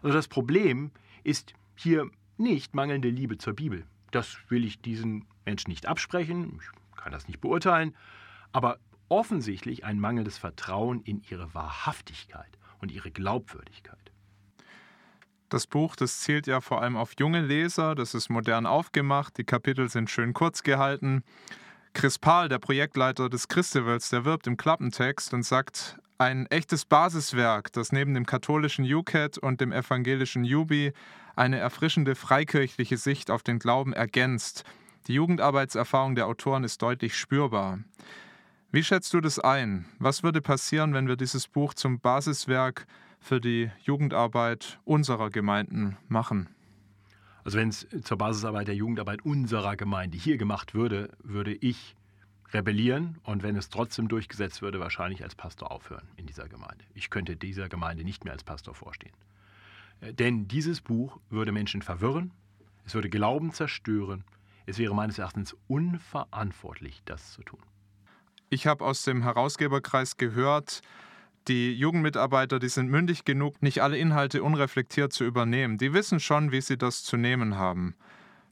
Also 0.00 0.16
das 0.16 0.26
Problem 0.26 0.90
ist 1.22 1.52
hier 1.74 2.10
nicht 2.38 2.74
mangelnde 2.74 3.10
Liebe 3.10 3.36
zur 3.36 3.52
Bibel. 3.52 3.84
Das 4.10 4.38
will 4.48 4.64
ich 4.64 4.80
diesen 4.80 5.26
Menschen 5.44 5.68
nicht 5.68 5.84
absprechen, 5.84 6.60
ich 6.62 6.96
kann 6.96 7.12
das 7.12 7.28
nicht 7.28 7.42
beurteilen, 7.42 7.94
aber 8.52 8.78
offensichtlich 9.10 9.84
ein 9.84 10.00
mangelndes 10.00 10.38
Vertrauen 10.38 11.02
in 11.02 11.20
ihre 11.28 11.52
Wahrhaftigkeit 11.52 12.58
und 12.78 12.90
ihre 12.90 13.10
Glaubwürdigkeit. 13.10 14.09
Das 15.50 15.66
Buch, 15.66 15.96
das 15.96 16.20
zielt 16.20 16.46
ja 16.46 16.60
vor 16.60 16.80
allem 16.80 16.96
auf 16.96 17.14
junge 17.18 17.40
Leser, 17.40 17.96
das 17.96 18.14
ist 18.14 18.30
modern 18.30 18.66
aufgemacht, 18.66 19.36
die 19.36 19.42
Kapitel 19.42 19.88
sind 19.88 20.08
schön 20.08 20.32
kurz 20.32 20.62
gehalten. 20.62 21.24
Chris 21.92 22.20
Pahl, 22.20 22.48
der 22.48 22.60
Projektleiter 22.60 23.28
des 23.28 23.48
Christivals, 23.48 24.10
der 24.10 24.24
wirbt 24.24 24.46
im 24.46 24.56
Klappentext 24.56 25.34
und 25.34 25.42
sagt, 25.42 25.98
ein 26.18 26.46
echtes 26.46 26.84
Basiswerk, 26.84 27.72
das 27.72 27.90
neben 27.90 28.14
dem 28.14 28.26
katholischen 28.26 28.84
UCAT 28.84 29.38
und 29.38 29.60
dem 29.60 29.72
evangelischen 29.72 30.44
Jubi 30.44 30.92
eine 31.34 31.58
erfrischende 31.58 32.14
freikirchliche 32.14 32.96
Sicht 32.96 33.28
auf 33.28 33.42
den 33.42 33.58
Glauben 33.58 33.92
ergänzt. 33.92 34.62
Die 35.08 35.14
Jugendarbeitserfahrung 35.14 36.14
der 36.14 36.28
Autoren 36.28 36.62
ist 36.62 36.80
deutlich 36.80 37.16
spürbar. 37.16 37.80
Wie 38.70 38.84
schätzt 38.84 39.12
du 39.14 39.20
das 39.20 39.40
ein? 39.40 39.86
Was 39.98 40.22
würde 40.22 40.40
passieren, 40.40 40.94
wenn 40.94 41.08
wir 41.08 41.16
dieses 41.16 41.48
Buch 41.48 41.74
zum 41.74 41.98
Basiswerk 41.98 42.86
für 43.20 43.40
die 43.40 43.70
Jugendarbeit 43.82 44.80
unserer 44.84 45.30
Gemeinden 45.30 45.96
machen? 46.08 46.48
Also 47.44 47.58
wenn 47.58 47.68
es 47.68 47.86
zur 48.02 48.18
Basisarbeit 48.18 48.68
der 48.68 48.74
Jugendarbeit 48.74 49.22
unserer 49.24 49.76
Gemeinde 49.76 50.18
hier 50.18 50.36
gemacht 50.36 50.74
würde, 50.74 51.10
würde 51.22 51.54
ich 51.54 51.94
rebellieren 52.52 53.18
und 53.22 53.42
wenn 53.42 53.56
es 53.56 53.68
trotzdem 53.68 54.08
durchgesetzt 54.08 54.62
würde, 54.62 54.80
wahrscheinlich 54.80 55.22
als 55.22 55.34
Pastor 55.34 55.70
aufhören 55.70 56.08
in 56.16 56.26
dieser 56.26 56.48
Gemeinde. 56.48 56.84
Ich 56.94 57.10
könnte 57.10 57.36
dieser 57.36 57.68
Gemeinde 57.68 58.04
nicht 58.04 58.24
mehr 58.24 58.32
als 58.32 58.44
Pastor 58.44 58.74
vorstehen. 58.74 59.12
Äh, 60.00 60.12
denn 60.12 60.48
dieses 60.48 60.80
Buch 60.80 61.20
würde 61.30 61.52
Menschen 61.52 61.82
verwirren, 61.82 62.32
es 62.84 62.94
würde 62.94 63.08
Glauben 63.08 63.52
zerstören, 63.52 64.24
es 64.66 64.78
wäre 64.78 64.94
meines 64.94 65.18
Erachtens 65.18 65.56
unverantwortlich, 65.68 67.02
das 67.04 67.32
zu 67.32 67.42
tun. 67.42 67.60
Ich 68.50 68.66
habe 68.66 68.84
aus 68.84 69.04
dem 69.04 69.22
Herausgeberkreis 69.22 70.16
gehört, 70.16 70.82
die 71.48 71.72
Jugendmitarbeiter, 71.72 72.58
die 72.58 72.68
sind 72.68 72.88
mündig 72.88 73.24
genug, 73.24 73.62
nicht 73.62 73.82
alle 73.82 73.98
Inhalte 73.98 74.42
unreflektiert 74.42 75.12
zu 75.12 75.24
übernehmen. 75.24 75.78
Die 75.78 75.92
wissen 75.92 76.20
schon, 76.20 76.52
wie 76.52 76.60
sie 76.60 76.76
das 76.76 77.02
zu 77.02 77.16
nehmen 77.16 77.56
haben. 77.56 77.94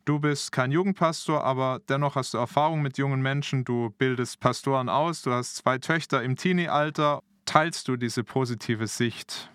Du 0.04 0.18
bist 0.18 0.52
kein 0.52 0.73
Jugendpastor, 0.73 1.45
aber 1.45 1.80
dennoch 1.88 2.16
hast 2.16 2.33
du 2.33 2.38
Erfahrung 2.38 2.80
mit 2.80 2.97
jungen 2.97 3.21
Menschen, 3.21 3.64
du 3.64 3.90
bildest 3.90 4.40
Pastoren 4.40 4.88
aus, 4.88 5.23
du 5.23 5.33
hast 5.33 5.57
zwei 5.57 5.78
Töchter 5.78 6.23
im 6.23 6.37
Teenie-Alter. 6.37 7.21
Teilst 7.45 7.88
du 7.88 7.97
diese 7.97 8.25
positive 8.25 8.87
Sicht? 8.87 9.50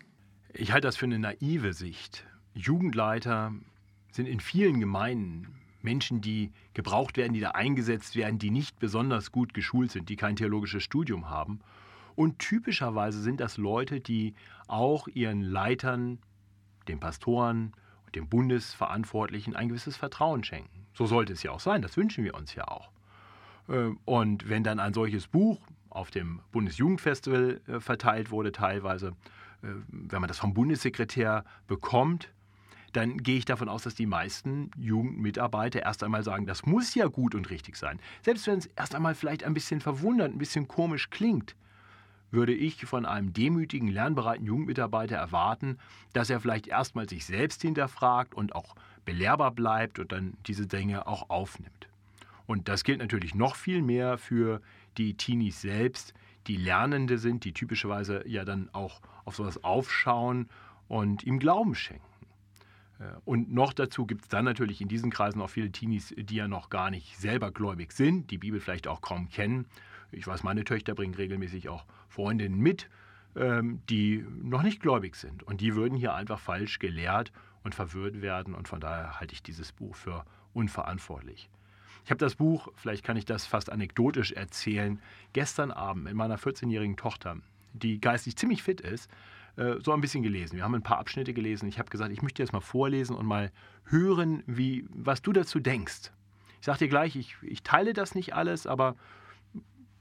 Ich 0.53 0.71
halte 0.71 0.87
das 0.87 0.97
für 0.97 1.05
eine 1.05 1.17
naive 1.17 1.73
Sicht. 1.73 2.25
Jugendleiter 2.53 3.51
sind 4.11 4.27
in 4.27 4.39
vielen 4.39 4.79
Gemeinden 4.79 5.47
Menschen, 5.81 6.21
die 6.21 6.51
gebraucht 6.73 7.17
werden, 7.17 7.33
die 7.33 7.39
da 7.39 7.51
eingesetzt 7.51 8.15
werden, 8.15 8.39
die 8.39 8.51
nicht 8.51 8.79
besonders 8.79 9.31
gut 9.31 9.53
geschult 9.53 9.91
sind, 9.91 10.09
die 10.09 10.15
kein 10.15 10.35
theologisches 10.35 10.83
Studium 10.83 11.29
haben. 11.29 11.59
Und 12.15 12.39
typischerweise 12.39 13.21
sind 13.21 13.39
das 13.39 13.57
Leute, 13.57 13.99
die 13.99 14.35
auch 14.67 15.07
ihren 15.07 15.41
Leitern, 15.41 16.19
den 16.87 16.99
Pastoren 16.99 17.73
und 18.05 18.15
den 18.15 18.27
Bundesverantwortlichen 18.27 19.55
ein 19.55 19.69
gewisses 19.69 19.97
Vertrauen 19.97 20.43
schenken. 20.43 20.85
So 20.93 21.05
sollte 21.05 21.33
es 21.33 21.43
ja 21.43 21.51
auch 21.51 21.59
sein, 21.59 21.81
das 21.81 21.97
wünschen 21.97 22.23
wir 22.23 22.35
uns 22.35 22.55
ja 22.55 22.67
auch. 22.67 22.91
Äh, 23.67 23.91
und 24.05 24.49
wenn 24.49 24.63
dann 24.63 24.79
ein 24.79 24.93
solches 24.93 25.27
Buch 25.27 25.59
auf 25.89 26.11
dem 26.11 26.41
Bundesjugendfestival 26.51 27.61
äh, 27.67 27.79
verteilt 27.79 28.31
wurde, 28.31 28.51
teilweise, 28.51 29.09
äh, 29.61 29.67
wenn 29.87 30.21
man 30.21 30.27
das 30.27 30.39
vom 30.39 30.53
Bundessekretär 30.53 31.45
bekommt, 31.67 32.29
dann 32.93 33.17
gehe 33.17 33.37
ich 33.37 33.45
davon 33.45 33.69
aus, 33.69 33.83
dass 33.83 33.95
die 33.95 34.05
meisten 34.05 34.69
Jugendmitarbeiter 34.77 35.81
erst 35.81 36.03
einmal 36.03 36.23
sagen, 36.23 36.45
das 36.45 36.65
muss 36.65 36.93
ja 36.93 37.07
gut 37.07 37.33
und 37.33 37.49
richtig 37.49 37.75
sein. 37.75 37.99
Selbst 38.21 38.45
wenn 38.45 38.59
es 38.59 38.67
erst 38.67 38.93
einmal 38.93 39.15
vielleicht 39.15 39.43
ein 39.43 39.55
bisschen 39.55 39.81
verwundert, 39.81 40.31
ein 40.31 40.37
bisschen 40.37 40.67
komisch 40.67 41.09
klingt 41.09 41.55
würde 42.33 42.53
ich 42.53 42.85
von 42.85 43.05
einem 43.05 43.31
demütigen, 43.31 43.87
lernbereiten 43.87 44.45
Jugendmitarbeiter 44.45 45.15
erwarten, 45.15 45.77
dass 46.13 46.29
er 46.29 46.39
vielleicht 46.39 46.67
erstmal 46.67 47.07
sich 47.07 47.25
selbst 47.25 47.61
hinterfragt 47.61 48.33
und 48.33 48.55
auch 48.55 48.75
belehrbar 49.05 49.51
bleibt 49.51 49.99
und 49.99 50.11
dann 50.11 50.33
diese 50.47 50.65
Dinge 50.65 51.07
auch 51.07 51.29
aufnimmt. 51.29 51.87
Und 52.47 52.67
das 52.67 52.83
gilt 52.83 52.99
natürlich 52.99 53.35
noch 53.35 53.55
viel 53.55 53.81
mehr 53.81 54.17
für 54.17 54.61
die 54.97 55.13
Teenies 55.13 55.61
selbst, 55.61 56.13
die 56.47 56.57
Lernende 56.57 57.19
sind, 57.19 57.45
die 57.45 57.53
typischerweise 57.53 58.27
ja 58.27 58.43
dann 58.43 58.69
auch 58.73 58.99
auf 59.25 59.35
sowas 59.35 59.63
aufschauen 59.63 60.49
und 60.87 61.23
ihm 61.23 61.39
Glauben 61.39 61.75
schenken. 61.75 62.03
Äh, 62.99 63.03
und 63.23 63.53
noch 63.53 63.73
dazu 63.73 64.05
gibt 64.05 64.23
es 64.23 64.27
dann 64.27 64.43
natürlich 64.43 64.81
in 64.81 64.89
diesen 64.89 65.11
Kreisen 65.11 65.41
auch 65.41 65.49
viele 65.49 65.71
Teenies, 65.71 66.13
die 66.17 66.35
ja 66.35 66.47
noch 66.47 66.69
gar 66.69 66.89
nicht 66.89 67.17
selber 67.17 67.51
gläubig 67.51 67.93
sind, 67.93 68.31
die 68.31 68.37
Bibel 68.37 68.59
vielleicht 68.59 68.87
auch 68.87 69.01
kaum 69.01 69.29
kennen 69.29 69.67
ich 70.13 70.27
weiß, 70.27 70.43
meine 70.43 70.63
Töchter 70.63 70.95
bringen 70.95 71.15
regelmäßig 71.15 71.69
auch 71.69 71.85
Freundinnen 72.09 72.59
mit, 72.59 72.89
ähm, 73.35 73.81
die 73.89 74.25
noch 74.41 74.63
nicht 74.63 74.81
gläubig 74.81 75.15
sind. 75.15 75.43
Und 75.43 75.61
die 75.61 75.75
würden 75.75 75.97
hier 75.97 76.13
einfach 76.13 76.39
falsch 76.39 76.79
gelehrt 76.79 77.31
und 77.63 77.75
verwirrt 77.75 78.21
werden. 78.21 78.53
Und 78.53 78.67
von 78.67 78.79
daher 78.79 79.19
halte 79.19 79.33
ich 79.33 79.43
dieses 79.43 79.71
Buch 79.71 79.95
für 79.95 80.25
unverantwortlich. 80.53 81.49
Ich 82.05 82.11
habe 82.11 82.19
das 82.19 82.35
Buch, 82.35 82.67
vielleicht 82.75 83.03
kann 83.03 83.15
ich 83.15 83.25
das 83.25 83.45
fast 83.45 83.71
anekdotisch 83.71 84.33
erzählen, 84.33 84.99
gestern 85.31 85.71
Abend 85.71 86.03
mit 86.03 86.15
meiner 86.15 86.37
14-jährigen 86.37 86.97
Tochter, 86.97 87.37
die 87.71 88.01
geistig 88.01 88.35
ziemlich 88.35 88.61
fit 88.61 88.81
ist, 88.81 89.09
äh, 89.55 89.75
so 89.79 89.93
ein 89.93 90.01
bisschen 90.01 90.21
gelesen. 90.21 90.57
Wir 90.57 90.63
haben 90.63 90.75
ein 90.75 90.83
paar 90.83 90.99
Abschnitte 90.99 91.33
gelesen. 91.33 91.69
Ich 91.69 91.79
habe 91.79 91.89
gesagt, 91.89 92.11
ich 92.11 92.21
möchte 92.21 92.41
jetzt 92.41 92.51
mal 92.51 92.59
vorlesen 92.59 93.15
und 93.15 93.25
mal 93.25 93.51
hören, 93.85 94.43
wie, 94.47 94.85
was 94.89 95.21
du 95.21 95.31
dazu 95.31 95.59
denkst. 95.59 96.11
Ich 96.59 96.65
sage 96.65 96.79
dir 96.79 96.87
gleich, 96.87 97.15
ich, 97.15 97.35
ich 97.41 97.63
teile 97.63 97.93
das 97.93 98.15
nicht 98.15 98.33
alles, 98.33 98.67
aber 98.67 98.95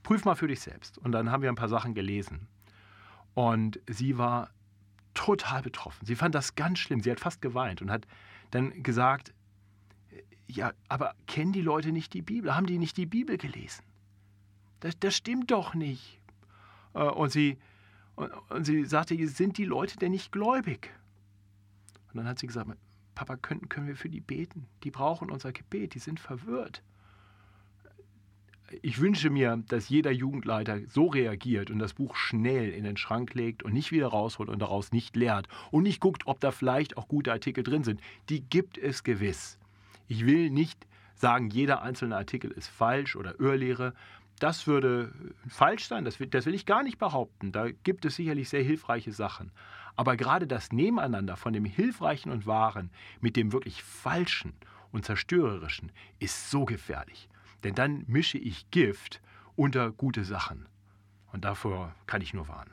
prüf 0.03 0.25
mal 0.25 0.35
für 0.35 0.49
dich 0.49 0.61
selbst. 0.61 0.99
Und 0.99 1.13
dann 1.13 1.31
haben 1.31 1.43
wir 1.43 1.49
ein 1.49 1.57
paar 1.57 1.69
Sachen 1.69 1.95
gelesen. 1.95 2.49
Und 3.35 3.81
sie 3.89 4.19
war 4.19 4.51
total 5.15 5.63
betroffen. 5.63 6.07
Sie 6.07 6.17
fand 6.17 6.35
das 6.35 6.55
ganz 6.55 6.79
schlimm. 6.79 7.01
Sie 7.01 7.11
hat 7.11 7.21
fast 7.21 7.43
geweint 7.43 7.83
und 7.83 7.91
hat 7.91 8.07
dann 8.51 8.83
gesagt, 8.83 9.33
ja, 10.47 10.73
aber 10.89 11.15
kennen 11.27 11.53
die 11.53 11.63
Leute 11.63 11.93
nicht 11.93 12.13
die 12.13 12.23
Bibel? 12.23 12.55
Haben 12.55 12.67
die 12.67 12.79
nicht 12.79 12.97
die 12.97 13.07
Bibel 13.07 13.39
gelesen? 13.39 13.85
Das, 14.81 14.99
das 14.99 15.15
stimmt 15.15 15.51
doch 15.51 15.75
nicht. 15.75 16.21
Äh, 16.95 17.05
und 17.05 17.31
sie, 17.31 17.59
und 18.17 18.65
sie 18.65 18.85
sagte, 18.85 19.27
sind 19.29 19.57
die 19.57 19.65
Leute 19.65 19.97
denn 19.97 20.13
nicht 20.13 20.33
gläubig? 20.33 20.91
Und 22.09 22.19
dann 22.19 22.27
hat 22.27 22.39
sie 22.39 22.47
gesagt, 22.47 22.71
Papa, 23.15 23.37
können, 23.37 23.69
können 23.69 23.87
wir 23.87 23.97
für 23.97 24.11
die 24.11 24.21
beten? 24.21 24.67
Die 24.83 24.91
brauchen 24.91 25.31
unser 25.31 25.53
Gebet, 25.53 25.95
die 25.95 25.99
sind 25.99 26.21
verwirrt 26.21 26.83
ich 28.83 29.01
wünsche 29.01 29.31
mir, 29.31 29.63
dass 29.69 29.89
jeder 29.89 30.11
Jugendleiter 30.11 30.81
so 30.89 31.07
reagiert 31.07 31.71
und 31.71 31.79
das 31.79 31.95
Buch 31.95 32.17
schnell 32.17 32.71
in 32.71 32.85
den 32.85 32.97
Schrank 32.97 33.35
legt 33.35 33.63
und 33.63 33.73
nicht 33.73 33.93
wieder 33.93 34.09
rausholt 34.09 34.49
und 34.49 34.61
daraus 34.61 34.93
nicht 34.93 35.17
lehrt 35.17 35.49
und 35.71 35.83
nicht 35.83 36.01
guckt, 36.01 36.27
ob 36.27 36.41
da 36.41 36.51
vielleicht 36.51 36.97
auch 36.97 37.09
gute 37.09 37.33
Artikel 37.33 37.65
drin 37.65 37.85
sind. 37.85 38.01
Die 38.29 38.41
gibt 38.41 38.79
es 38.79 39.05
gewiss. 39.05 39.59
Ich 40.09 40.27
will 40.27 40.51
nicht 40.51 40.87
sagen, 41.15 41.51
jeder 41.51 41.83
einzelne 41.83 42.17
Artikel 42.17 42.51
ist 42.51 42.69
falsch 42.69 43.17
oder 43.17 43.39
Irrlehre. 43.39 43.95
Das 44.39 44.67
würde 44.67 45.13
falsch 45.47 45.87
sein, 45.87 46.05
das 46.05 46.19
will, 46.19 46.27
das 46.27 46.47
will 46.47 46.55
ich 46.55 46.67
gar 46.67 46.83
nicht 46.83 46.99
behaupten. 46.99 47.53
Da 47.53 47.71
gibt 47.71 48.05
es 48.05 48.17
sicherlich 48.17 48.49
sehr 48.49 48.63
hilfreiche 48.63 49.13
Sachen. 49.13 49.53
Aber 49.95 50.17
gerade 50.17 50.47
das 50.47 50.73
Nebeneinander 50.73 51.37
von 51.37 51.53
dem 51.53 51.65
Hilfreichen 51.65 52.33
und 52.33 52.47
Wahren 52.47 52.91
mit 53.21 53.37
dem 53.37 53.53
wirklich 53.53 53.83
Falschen 53.83 54.55
und 54.91 55.05
Zerstörerischen 55.05 55.93
ist 56.19 56.51
so 56.51 56.65
gefährlich. 56.65 57.29
Denn 57.65 57.75
dann 57.75 58.05
mische 58.07 58.39
ich 58.39 58.71
Gift 58.71 59.21
unter 59.57 59.91
gute 59.93 60.25
Sachen. 60.25 60.67
Und 61.33 61.45
davor 61.45 61.95
kann 62.07 62.21
ich 62.21 62.35
nur 62.35 62.49
warnen. 62.49 62.73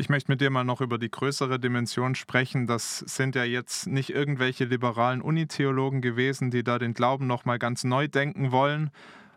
Ich 0.00 0.08
möchte 0.08 0.30
mit 0.30 0.40
dir 0.40 0.50
mal 0.50 0.62
noch 0.62 0.80
über 0.80 0.96
die 0.96 1.10
größere 1.10 1.58
Dimension 1.58 2.14
sprechen. 2.14 2.68
Das 2.68 3.00
sind 3.00 3.34
ja 3.34 3.42
jetzt 3.42 3.88
nicht 3.88 4.10
irgendwelche 4.10 4.64
liberalen 4.64 5.20
Unitheologen 5.20 6.02
gewesen, 6.02 6.52
die 6.52 6.62
da 6.62 6.78
den 6.78 6.94
Glauben 6.94 7.26
noch 7.26 7.44
mal 7.44 7.58
ganz 7.58 7.82
neu 7.82 8.06
denken 8.06 8.52
wollen. 8.52 8.90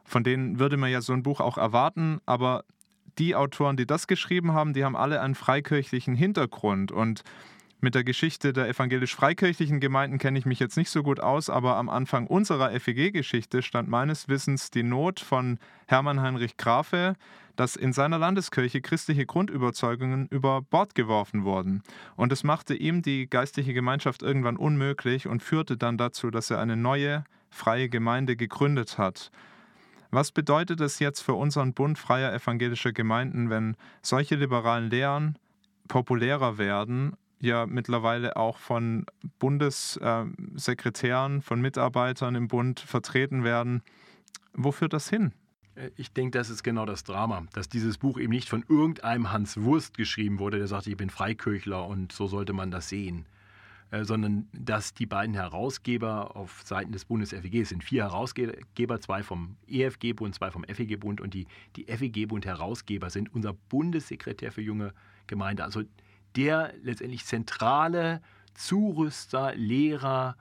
Von 0.03 0.23
denen 0.23 0.59
würde 0.59 0.77
man 0.77 0.91
ja 0.91 1.01
so 1.01 1.13
ein 1.13 1.23
Buch 1.23 1.39
auch 1.39 1.57
erwarten, 1.57 2.19
aber 2.27 2.63
die 3.17 3.35
Autoren, 3.35 3.75
die 3.75 3.87
das 3.87 4.05
geschrieben 4.05 4.53
haben, 4.53 4.73
die 4.73 4.85
haben 4.85 4.95
alle 4.95 5.21
einen 5.21 5.35
freikirchlichen 5.35 6.15
Hintergrund 6.15 6.91
und 6.91 7.23
mit 7.81 7.95
der 7.95 8.03
Geschichte 8.03 8.53
der 8.53 8.69
evangelisch-freikirchlichen 8.69 9.79
Gemeinden 9.79 10.19
kenne 10.19 10.37
ich 10.37 10.45
mich 10.45 10.59
jetzt 10.59 10.77
nicht 10.77 10.91
so 10.91 11.01
gut 11.01 11.19
aus, 11.19 11.49
aber 11.49 11.77
am 11.77 11.89
Anfang 11.89 12.27
unserer 12.27 12.71
FEG-Geschichte 12.79 13.63
stand 13.63 13.89
meines 13.89 14.27
Wissens 14.27 14.69
die 14.69 14.83
Not 14.83 15.19
von 15.19 15.57
Hermann 15.87 16.21
Heinrich 16.21 16.57
Grafe, 16.57 17.15
dass 17.55 17.75
in 17.75 17.91
seiner 17.91 18.19
Landeskirche 18.19 18.81
christliche 18.81 19.25
Grundüberzeugungen 19.25 20.27
über 20.27 20.61
Bord 20.61 20.95
geworfen 20.95 21.43
wurden. 21.43 21.81
Und 22.15 22.31
es 22.31 22.43
machte 22.43 22.75
ihm 22.75 23.01
die 23.01 23.27
geistliche 23.27 23.73
Gemeinschaft 23.73 24.21
irgendwann 24.21 24.57
unmöglich 24.57 25.27
und 25.27 25.41
führte 25.41 25.75
dann 25.75 25.97
dazu, 25.97 26.29
dass 26.29 26.51
er 26.51 26.59
eine 26.59 26.77
neue, 26.77 27.23
freie 27.49 27.89
Gemeinde 27.89 28.35
gegründet 28.35 28.97
hat. 28.97 29.31
Was 30.11 30.31
bedeutet 30.31 30.81
es 30.81 30.99
jetzt 30.99 31.21
für 31.21 31.33
unseren 31.33 31.73
Bund 31.73 31.97
freier 31.97 32.33
evangelischer 32.33 32.91
Gemeinden, 32.91 33.49
wenn 33.49 33.75
solche 34.01 34.35
liberalen 34.35 34.89
Lehren 34.89 35.37
populärer 35.87 36.57
werden 36.57 37.13
ja 37.41 37.65
mittlerweile 37.65 38.37
auch 38.37 38.57
von 38.57 39.05
Bundessekretären, 39.39 41.41
von 41.41 41.59
Mitarbeitern 41.59 42.35
im 42.35 42.47
Bund 42.47 42.79
vertreten 42.79 43.43
werden. 43.43 43.81
Wo 44.53 44.71
führt 44.71 44.93
das 44.93 45.09
hin? 45.09 45.33
Ich 45.95 46.13
denke, 46.13 46.37
das 46.37 46.49
ist 46.49 46.63
genau 46.63 46.85
das 46.85 47.03
Drama, 47.03 47.45
dass 47.53 47.69
dieses 47.69 47.97
Buch 47.97 48.19
eben 48.19 48.33
nicht 48.33 48.49
von 48.49 48.63
irgendeinem 48.67 49.31
Hans 49.31 49.57
Wurst 49.57 49.97
geschrieben 49.97 50.37
wurde, 50.37 50.57
der 50.57 50.67
sagte, 50.67 50.91
ich 50.91 50.97
bin 50.97 51.09
Freikirchler 51.09 51.87
und 51.87 52.11
so 52.11 52.27
sollte 52.27 52.53
man 52.53 52.71
das 52.71 52.89
sehen, 52.89 53.25
äh, 53.89 54.03
sondern 54.03 54.49
dass 54.51 54.93
die 54.93 55.05
beiden 55.05 55.33
Herausgeber 55.33 56.35
auf 56.35 56.61
Seiten 56.65 56.91
des 56.91 57.05
Bundes 57.05 57.29
FEG 57.31 57.65
sind 57.65 57.85
vier 57.85 58.03
Herausgeber, 58.03 58.99
zwei 58.99 59.23
vom 59.23 59.55
EFG-Bund, 59.67 60.35
zwei 60.35 60.51
vom 60.51 60.65
FEG-Bund 60.65 61.21
und 61.21 61.33
die, 61.33 61.47
die 61.77 61.85
FEG-Bund-Herausgeber 61.85 63.09
sind 63.09 63.33
unser 63.33 63.53
Bundessekretär 63.53 64.51
für 64.51 64.61
junge 64.61 64.93
Gemeinde. 65.25 65.63
Also 65.63 65.83
der 66.35 66.73
letztendlich 66.83 67.25
zentrale 67.25 68.21
Zurüster, 68.53 69.53
Lehrer 69.55 70.35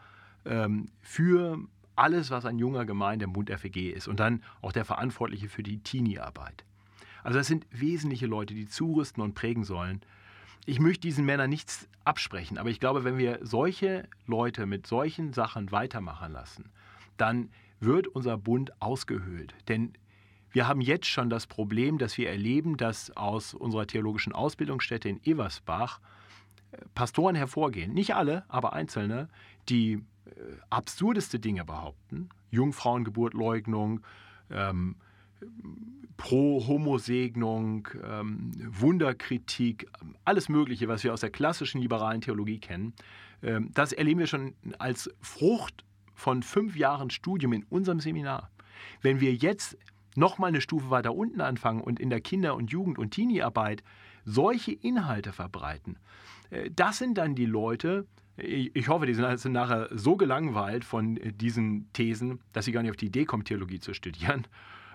ähm, 0.44 0.86
für 1.00 1.58
alles, 1.96 2.30
was 2.30 2.46
ein 2.46 2.58
junger 2.58 2.84
Gemeinde 2.84 3.24
im 3.24 3.32
Bund 3.32 3.50
FEG 3.50 3.92
ist 3.92 4.08
und 4.08 4.20
dann 4.20 4.42
auch 4.62 4.72
der 4.72 4.84
Verantwortliche 4.84 5.48
für 5.48 5.62
die 5.62 5.78
Teenie-Arbeit. 5.78 6.64
Also 7.22 7.38
das 7.38 7.46
sind 7.46 7.66
wesentliche 7.70 8.26
Leute, 8.26 8.54
die 8.54 8.66
zurüsten 8.66 9.22
und 9.22 9.34
prägen 9.34 9.64
sollen. 9.64 10.00
Ich 10.64 10.80
möchte 10.80 11.02
diesen 11.02 11.26
Männern 11.26 11.50
nichts 11.50 11.88
absprechen, 12.04 12.58
aber 12.58 12.70
ich 12.70 12.80
glaube, 12.80 13.04
wenn 13.04 13.18
wir 13.18 13.40
solche 13.42 14.08
Leute 14.26 14.66
mit 14.66 14.86
solchen 14.86 15.32
Sachen 15.32 15.70
weitermachen 15.72 16.32
lassen, 16.32 16.70
dann 17.16 17.50
wird 17.80 18.08
unser 18.08 18.36
Bund 18.38 18.72
ausgehöhlt. 18.80 19.54
Denn 19.68 19.92
wir 20.52 20.66
haben 20.66 20.80
jetzt 20.80 21.06
schon 21.06 21.30
das 21.30 21.46
Problem, 21.46 21.98
dass 21.98 22.18
wir 22.18 22.28
erleben, 22.28 22.76
dass 22.76 23.16
aus 23.16 23.54
unserer 23.54 23.86
theologischen 23.86 24.32
Ausbildungsstätte 24.32 25.08
in 25.08 25.20
Eversbach 25.24 26.00
äh, 26.72 26.78
Pastoren 26.94 27.36
hervorgehen, 27.36 27.92
nicht 27.92 28.14
alle, 28.14 28.44
aber 28.48 28.72
einzelne, 28.72 29.28
die 29.68 29.92
äh, 29.92 30.00
absurdeste 30.70 31.38
Dinge 31.38 31.64
behaupten. 31.64 32.28
Jungfrauengeburtleugnung, 32.50 34.00
ähm, 34.50 34.96
Pro-Homosegnung, 36.16 37.88
ähm, 38.04 38.52
Wunderkritik, 38.68 39.88
alles 40.24 40.48
Mögliche, 40.48 40.86
was 40.88 41.02
wir 41.02 41.14
aus 41.14 41.20
der 41.20 41.30
klassischen 41.30 41.80
liberalen 41.80 42.20
Theologie 42.20 42.58
kennen. 42.58 42.92
Ähm, 43.42 43.70
das 43.72 43.92
erleben 43.92 44.20
wir 44.20 44.26
schon 44.26 44.54
als 44.78 45.10
Frucht 45.20 45.84
von 46.14 46.42
fünf 46.42 46.76
Jahren 46.76 47.08
Studium 47.08 47.52
in 47.54 47.64
unserem 47.64 48.00
Seminar. 48.00 48.50
Wenn 49.00 49.20
wir 49.20 49.34
jetzt 49.34 49.78
nochmal 50.16 50.48
eine 50.48 50.60
Stufe 50.60 50.90
weiter 50.90 51.14
unten 51.14 51.40
anfangen 51.40 51.80
und 51.80 52.00
in 52.00 52.10
der 52.10 52.20
Kinder- 52.20 52.54
und 52.54 52.70
Jugend- 52.70 52.98
und 52.98 53.12
Teenie-Arbeit 53.12 53.82
solche 54.24 54.72
Inhalte 54.72 55.32
verbreiten, 55.32 55.96
äh, 56.50 56.70
das 56.74 56.98
sind 56.98 57.18
dann 57.18 57.34
die 57.34 57.46
Leute, 57.46 58.06
ich 58.36 58.88
hoffe, 58.88 59.06
die 59.06 59.14
sind 59.14 59.52
nachher 59.52 59.88
so 59.92 60.16
gelangweilt 60.16 60.84
von 60.84 61.16
äh, 61.16 61.32
diesen 61.32 61.92
Thesen, 61.92 62.40
dass 62.52 62.64
sie 62.64 62.72
gar 62.72 62.82
nicht 62.82 62.90
auf 62.90 62.96
die 62.96 63.06
Idee 63.06 63.24
kommen, 63.24 63.44
Theologie 63.44 63.80
zu 63.80 63.94
studieren. 63.94 64.46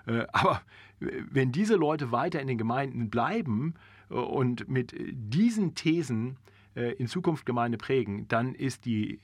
Äh, 0.06 0.26
aber 0.32 0.62
wenn 1.00 1.52
diese 1.52 1.76
Leute 1.76 2.12
weiter 2.12 2.40
in 2.40 2.48
den 2.48 2.58
Gemeinden 2.58 3.10
bleiben 3.10 3.74
und 4.08 4.70
mit 4.70 4.96
diesen 4.98 5.76
Thesen 5.76 6.38
in 6.76 7.08
Zukunft 7.08 7.46
Gemeinde 7.46 7.78
prägen, 7.78 8.28
dann 8.28 8.54
ist 8.54 8.86
die, 8.86 9.20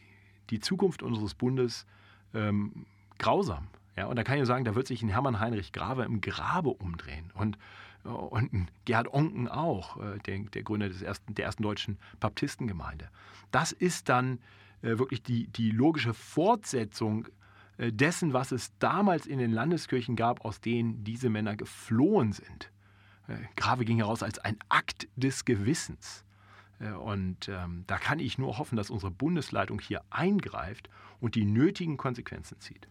die 0.50 0.60
Zukunft 0.60 1.04
unseres 1.04 1.34
Bundes 1.34 1.86
ähm, 2.34 2.86
grausam. 3.20 3.68
Ja, 3.98 4.06
und 4.06 4.16
da 4.16 4.24
kann 4.24 4.40
ich 4.40 4.46
sagen, 4.46 4.66
da 4.66 4.76
wird 4.76 4.88
sich 4.88 5.02
ein 5.02 5.10
Hermann 5.10 5.40
Heinrich 5.40 5.72
Grave 5.74 6.04
im 6.04 6.22
Grabe 6.22 6.70
umdrehen. 6.70 7.32
Und, 7.34 7.58
äh, 8.06 8.10
und 8.10 8.54
ein 8.54 8.72
Gerhard 8.86 9.14
Onken 9.14 9.48
auch, 9.48 9.98
äh, 9.98 10.20
der, 10.20 10.40
der 10.40 10.64
Gründer 10.64 10.88
des 10.88 11.02
ersten, 11.02 11.36
der 11.36 11.46
ersten 11.46 11.64
deutschen 11.64 11.98
Baptistengemeinde. 12.20 13.10
Das 13.52 13.72
ist 13.72 14.10
dann 14.10 14.40
äh, 14.82 14.98
wirklich 14.98 15.24
die, 15.24 15.48
die 15.48 15.72
logische 15.72 16.14
Fortsetzung 16.14 17.28
dessen, 17.78 18.32
was 18.32 18.52
es 18.52 18.78
damals 18.78 19.26
in 19.26 19.40
den 19.40 19.52
Landeskirchen 19.52 20.16
gab, 20.16 20.46
aus 20.46 20.62
denen 20.62 21.04
diese 21.04 21.30
Männer 21.30 21.56
geflohen 21.56 22.32
sind. 22.32 22.70
Grave 23.56 23.86
ging 23.86 23.98
heraus 23.98 24.22
als 24.22 24.38
ein 24.38 24.60
Akt 24.70 25.08
des 25.16 25.46
Gewissens. 25.46 26.24
Und 27.00 27.50
ähm, 27.50 27.86
da 27.88 27.98
kann 27.98 28.20
ich 28.20 28.38
nur 28.38 28.60
hoffen, 28.60 28.76
dass 28.76 28.92
unsere 28.92 29.10
Bundesleitung 29.10 29.80
hier 29.80 30.04
eingreift 30.12 30.90
und 31.20 31.34
die 31.34 31.46
nötigen 31.46 31.98
Konsequenzen 31.98 32.60
zieht. 32.60 32.88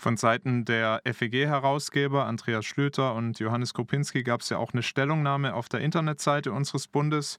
Von 0.00 0.16
Seiten 0.16 0.64
der 0.64 1.02
FEG-Herausgeber 1.04 2.24
Andreas 2.24 2.64
Schlüter 2.64 3.14
und 3.14 3.38
Johannes 3.38 3.74
Kopinski 3.74 4.22
gab 4.22 4.40
es 4.40 4.48
ja 4.48 4.56
auch 4.56 4.72
eine 4.72 4.82
Stellungnahme 4.82 5.52
auf 5.52 5.68
der 5.68 5.80
Internetseite 5.80 6.52
unseres 6.52 6.88
Bundes. 6.88 7.36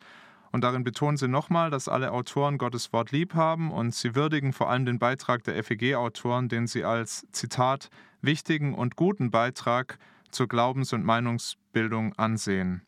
Und 0.51 0.63
darin 0.63 0.83
betonen 0.83 1.17
sie 1.17 1.27
nochmal, 1.27 1.71
dass 1.71 1.87
alle 1.87 2.11
Autoren 2.11 2.59
Gottes 2.59 2.93
Wort 2.93 3.11
lieb 3.11 3.33
haben 3.33 3.71
und 3.71 3.95
sie 3.95 4.13
würdigen 4.13 4.53
vor 4.53 4.69
allem 4.69 4.85
den 4.85 4.99
Beitrag 4.99 5.43
der 5.43 5.55
FEG-Autoren, 5.63 6.49
den 6.49 6.67
sie 6.67 6.83
als, 6.83 7.25
Zitat, 7.31 7.89
wichtigen 8.21 8.75
und 8.75 8.95
guten 8.95 9.31
Beitrag 9.31 9.97
zur 10.29 10.47
Glaubens- 10.47 10.93
und 10.93 11.03
Meinungsbildung 11.03 12.13
ansehen. 12.13 12.83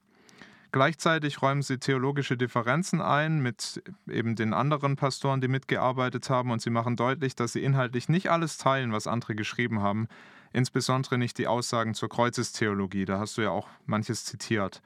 Gleichzeitig 0.73 1.43
räumen 1.43 1.61
sie 1.61 1.77
theologische 1.77 2.35
Differenzen 2.35 2.99
ein 2.99 3.43
mit 3.43 3.83
eben 4.09 4.35
den 4.35 4.55
anderen 4.55 4.95
Pastoren, 4.95 5.39
die 5.39 5.47
mitgearbeitet 5.47 6.31
haben, 6.31 6.49
und 6.49 6.63
sie 6.63 6.71
machen 6.71 6.95
deutlich, 6.95 7.35
dass 7.35 7.53
sie 7.53 7.63
inhaltlich 7.63 8.09
nicht 8.09 8.31
alles 8.31 8.57
teilen, 8.57 8.91
was 8.91 9.05
andere 9.05 9.35
geschrieben 9.35 9.81
haben, 9.81 10.07
insbesondere 10.51 11.19
nicht 11.19 11.37
die 11.37 11.45
Aussagen 11.45 11.93
zur 11.93 12.09
Kreuzestheologie, 12.09 13.05
da 13.05 13.19
hast 13.19 13.37
du 13.37 13.43
ja 13.43 13.51
auch 13.51 13.67
manches 13.85 14.25
zitiert. 14.25 14.81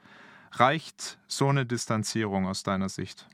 Reicht 0.52 1.18
so 1.26 1.48
eine 1.48 1.64
Distanzierung 1.64 2.46
aus 2.46 2.62
deiner 2.62 2.90
Sicht? 2.90 3.26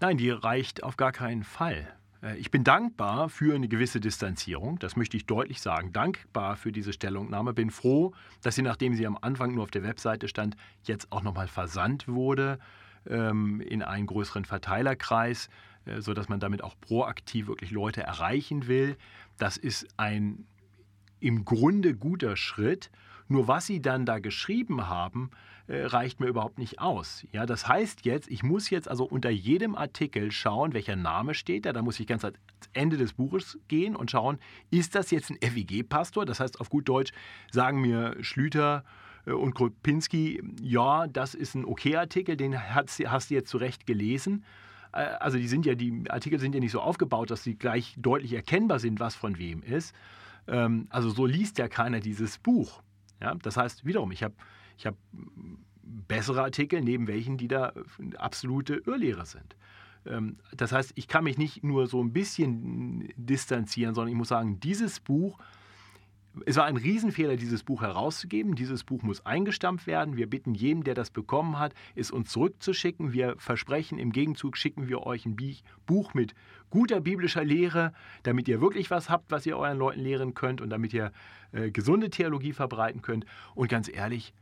Nein, 0.00 0.18
die 0.18 0.28
reicht 0.28 0.82
auf 0.82 0.98
gar 0.98 1.12
keinen 1.12 1.44
Fall. 1.44 1.88
Äh, 2.22 2.36
ich 2.36 2.50
bin 2.50 2.64
dankbar 2.64 3.28
für 3.28 3.54
eine 3.54 3.68
gewisse 3.68 4.00
Distanzierung, 4.00 4.78
das 4.78 4.96
möchte 4.96 5.16
ich 5.16 5.26
deutlich 5.26 5.60
sagen. 5.60 5.92
Dankbar 5.92 6.56
für 6.56 6.72
diese 6.72 6.92
Stellungnahme. 6.92 7.52
Bin 7.52 7.70
froh, 7.70 8.12
dass 8.42 8.54
sie, 8.54 8.62
nachdem 8.62 8.94
sie 8.94 9.06
am 9.06 9.18
Anfang 9.20 9.54
nur 9.54 9.64
auf 9.64 9.70
der 9.70 9.82
Webseite 9.82 10.28
stand, 10.28 10.56
jetzt 10.84 11.10
auch 11.12 11.22
nochmal 11.22 11.48
versandt 11.48 12.08
wurde 12.08 12.58
ähm, 13.06 13.60
in 13.60 13.82
einen 13.82 14.06
größeren 14.06 14.44
Verteilerkreis, 14.44 15.48
äh, 15.86 16.00
sodass 16.00 16.28
man 16.28 16.40
damit 16.40 16.62
auch 16.62 16.74
proaktiv 16.80 17.48
wirklich 17.48 17.70
Leute 17.70 18.02
erreichen 18.02 18.66
will. 18.66 18.96
Das 19.38 19.56
ist 19.56 19.86
ein 19.96 20.46
im 21.20 21.44
Grunde 21.44 21.94
guter 21.94 22.36
Schritt. 22.36 22.90
Nur 23.30 23.46
was 23.46 23.66
sie 23.66 23.80
dann 23.80 24.06
da 24.06 24.18
geschrieben 24.18 24.88
haben, 24.88 25.30
äh, 25.68 25.84
reicht 25.84 26.18
mir 26.18 26.26
überhaupt 26.26 26.58
nicht 26.58 26.80
aus. 26.80 27.24
Ja, 27.30 27.46
das 27.46 27.68
heißt 27.68 28.04
jetzt, 28.04 28.28
ich 28.28 28.42
muss 28.42 28.70
jetzt 28.70 28.88
also 28.88 29.04
unter 29.04 29.30
jedem 29.30 29.76
Artikel 29.76 30.32
schauen, 30.32 30.72
welcher 30.72 30.96
Name 30.96 31.34
steht 31.34 31.64
da. 31.64 31.72
Da 31.72 31.80
muss 31.80 32.00
ich 32.00 32.08
ganz 32.08 32.24
ans 32.24 32.40
Ende 32.72 32.96
des 32.96 33.12
Buches 33.12 33.56
gehen 33.68 33.94
und 33.94 34.10
schauen, 34.10 34.40
ist 34.72 34.96
das 34.96 35.12
jetzt 35.12 35.30
ein 35.30 35.38
FIG-Pastor? 35.40 36.26
Das 36.26 36.40
heißt, 36.40 36.60
auf 36.60 36.70
gut 36.70 36.88
Deutsch 36.88 37.12
sagen 37.52 37.80
mir 37.80 38.16
Schlüter 38.20 38.84
äh, 39.26 39.30
und 39.30 39.54
Kropinski, 39.54 40.42
ja, 40.60 41.06
das 41.06 41.36
ist 41.36 41.54
ein 41.54 41.64
okay 41.64 41.94
Artikel, 41.94 42.36
den 42.36 42.60
hast, 42.74 42.98
du 42.98 43.34
jetzt 43.34 43.48
zurecht 43.48 43.86
gelesen. 43.86 44.44
Äh, 44.92 45.02
also 45.20 45.38
die 45.38 45.46
sind 45.46 45.66
ja, 45.66 45.76
die 45.76 46.02
Artikel 46.08 46.40
sind 46.40 46.52
ja 46.52 46.60
nicht 46.60 46.72
so 46.72 46.80
aufgebaut, 46.80 47.30
dass 47.30 47.44
sie 47.44 47.54
gleich 47.54 47.94
deutlich 47.96 48.32
erkennbar 48.32 48.80
sind, 48.80 48.98
was 48.98 49.14
von 49.14 49.38
wem 49.38 49.62
ist. 49.62 49.94
Ähm, 50.48 50.88
also 50.90 51.10
so 51.10 51.26
liest 51.26 51.58
ja 51.58 51.68
keiner 51.68 52.00
dieses 52.00 52.36
Buch. 52.38 52.82
Ja, 53.20 53.34
das 53.34 53.56
heißt, 53.56 53.84
wiederum, 53.84 54.12
ich 54.12 54.22
habe 54.22 54.34
ich 54.76 54.86
hab 54.86 54.96
bessere 55.82 56.42
Artikel, 56.42 56.80
neben 56.80 57.06
welchen, 57.06 57.36
die 57.36 57.48
da 57.48 57.72
absolute 58.16 58.82
Irrlehre 58.86 59.26
sind. 59.26 59.56
Ähm, 60.06 60.38
das 60.56 60.72
heißt, 60.72 60.92
ich 60.94 61.08
kann 61.08 61.24
mich 61.24 61.38
nicht 61.38 61.62
nur 61.62 61.86
so 61.86 62.02
ein 62.02 62.12
bisschen 62.12 63.12
distanzieren, 63.16 63.94
sondern 63.94 64.10
ich 64.10 64.16
muss 64.16 64.28
sagen, 64.28 64.60
dieses 64.60 65.00
Buch 65.00 65.38
es 66.46 66.56
war 66.56 66.64
ein 66.64 66.76
Riesenfehler, 66.76 67.36
dieses 67.36 67.64
Buch 67.64 67.82
herauszugeben. 67.82 68.54
Dieses 68.54 68.84
Buch 68.84 69.02
muss 69.02 69.26
eingestampft 69.26 69.86
werden. 69.86 70.16
Wir 70.16 70.28
bitten 70.28 70.54
jedem, 70.54 70.84
der 70.84 70.94
das 70.94 71.10
bekommen 71.10 71.58
hat, 71.58 71.74
es 71.96 72.10
uns 72.10 72.30
zurückzuschicken. 72.30 73.12
Wir 73.12 73.34
versprechen, 73.38 73.98
im 73.98 74.12
Gegenzug 74.12 74.56
schicken 74.56 74.88
wir 74.88 75.06
euch 75.06 75.26
ein 75.26 75.36
Buch 75.86 76.14
mit 76.14 76.34
guter 76.70 77.00
biblischer 77.00 77.44
Lehre, 77.44 77.92
damit 78.22 78.46
ihr 78.46 78.60
wirklich 78.60 78.90
was 78.90 79.10
habt, 79.10 79.30
was 79.30 79.44
ihr 79.44 79.56
euren 79.56 79.78
Leuten 79.78 80.00
lehren 80.00 80.34
könnt 80.34 80.60
und 80.60 80.70
damit 80.70 80.94
ihr 80.94 81.12
äh, 81.52 81.70
gesunde 81.70 82.10
Theologie 82.10 82.52
verbreiten 82.52 83.02
könnt. 83.02 83.26
Und 83.56 83.68
ganz 83.68 83.88
ehrlich, 83.92 84.32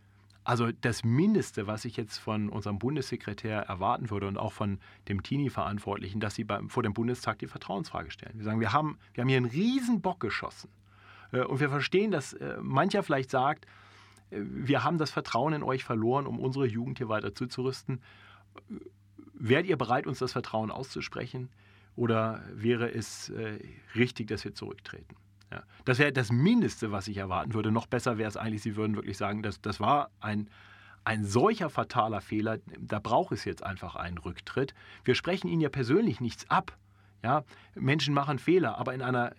also 0.45 0.71
das 0.81 1.05
Mindeste, 1.05 1.67
was 1.67 1.85
ich 1.85 1.97
jetzt 1.97 2.19
von 2.19 2.51
unserem 2.51 2.79
Bundessekretär 2.79 3.61
erwarten 3.61 4.11
würde 4.11 4.29
und 4.29 4.37
auch 4.37 4.53
von 4.53 4.79
dem 5.09 5.23
Teenie-Verantwortlichen, 5.23 6.21
dass 6.21 6.35
sie 6.35 6.45
beim, 6.45 6.69
vor 6.69 6.83
dem 6.83 6.93
Bundestag 6.93 7.39
die 7.39 7.47
Vertrauensfrage 7.47 8.11
stellen. 8.11 8.33
Wir 8.37 8.45
sagen, 8.45 8.61
wir 8.61 8.73
haben, 8.73 8.99
wir 9.15 9.23
haben 9.23 9.29
hier 9.29 9.39
einen 9.39 9.47
riesen 9.47 10.01
Bock 10.03 10.21
geschossen. 10.21 10.71
Äh, 11.33 11.43
und 11.43 11.61
wir 11.61 11.69
verstehen, 11.69 12.11
dass 12.11 12.33
äh, 12.33 12.57
mancher 12.61 13.03
vielleicht 13.03 13.31
sagt, 13.31 13.67
äh, 14.31 14.41
wir 14.41 14.85
haben 14.85 14.99
das 14.99 15.11
Vertrauen 15.11 15.53
in 15.53 15.63
euch 15.63 15.85
verloren, 15.85 16.27
um 16.27 16.39
unsere 16.39 16.67
Jugend 16.67 16.99
hier 16.99 17.09
weiter 17.09 17.35
zuzurüsten. 17.35 18.01
Wärt 19.35 19.67
ihr 19.67 19.77
bereit, 19.77 20.07
uns 20.07 20.19
das 20.19 20.33
Vertrauen 20.33 20.71
auszusprechen? 20.71 21.49
Oder 21.95 22.43
wäre 22.53 22.93
es 22.93 23.33
richtig, 23.95 24.29
dass 24.29 24.45
wir 24.45 24.55
zurücktreten? 24.55 25.17
Ja, 25.51 25.63
das 25.85 25.99
wäre 25.99 26.13
das 26.13 26.31
Mindeste, 26.31 26.93
was 26.93 27.09
ich 27.09 27.17
erwarten 27.17 27.55
würde. 27.55 27.73
Noch 27.73 27.87
besser 27.87 28.19
wäre 28.19 28.29
es 28.29 28.37
eigentlich, 28.37 28.63
Sie 28.63 28.77
würden 28.77 28.97
wirklich 28.97 29.17
sagen, 29.17 29.43
dass, 29.43 29.61
das 29.61 29.81
war 29.81 30.11
ein, 30.21 30.49
ein 31.05 31.25
solcher 31.25 31.71
fataler 31.71 32.21
Fehler, 32.21 32.59
da 32.79 32.99
braucht 32.99 33.33
es 33.33 33.45
jetzt 33.45 33.63
einfach 33.63 33.97
einen 33.97 34.19
Rücktritt. 34.19 34.75
Wir 35.05 35.15
sprechen 35.15 35.49
Ihnen 35.49 35.61
ja 35.61 35.71
persönlich 35.71 36.21
nichts 36.21 36.49
ab. 36.51 36.77
Ja, 37.23 37.45
Menschen 37.75 38.15
machen 38.15 38.39
Fehler, 38.39 38.79
aber 38.79 38.95
in 38.95 39.03
einer, 39.03 39.33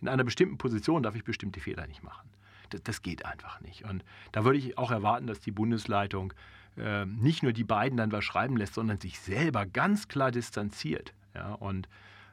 in 0.00 0.08
einer 0.08 0.24
bestimmten 0.24 0.58
Position 0.58 1.02
darf 1.02 1.14
ich 1.14 1.24
bestimmte 1.24 1.60
Fehler 1.60 1.86
nicht 1.86 2.02
machen. 2.02 2.28
Das, 2.70 2.82
das 2.82 3.02
geht 3.02 3.24
einfach 3.24 3.60
nicht. 3.60 3.84
Und 3.84 4.04
da 4.32 4.44
würde 4.44 4.58
ich 4.58 4.76
auch 4.76 4.90
erwarten, 4.90 5.26
dass 5.26 5.40
die 5.40 5.50
Bundesleitung 5.50 6.34
äh, 6.76 7.06
nicht 7.06 7.42
nur 7.42 7.52
die 7.52 7.64
beiden 7.64 7.96
dann 7.96 8.12
was 8.12 8.24
schreiben 8.24 8.56
lässt, 8.56 8.74
sondern 8.74 9.00
sich 9.00 9.18
selber 9.18 9.64
ganz 9.64 10.08
klar 10.08 10.30
distanziert. 10.30 11.14
Ja, 11.34 11.54
und 11.54 11.88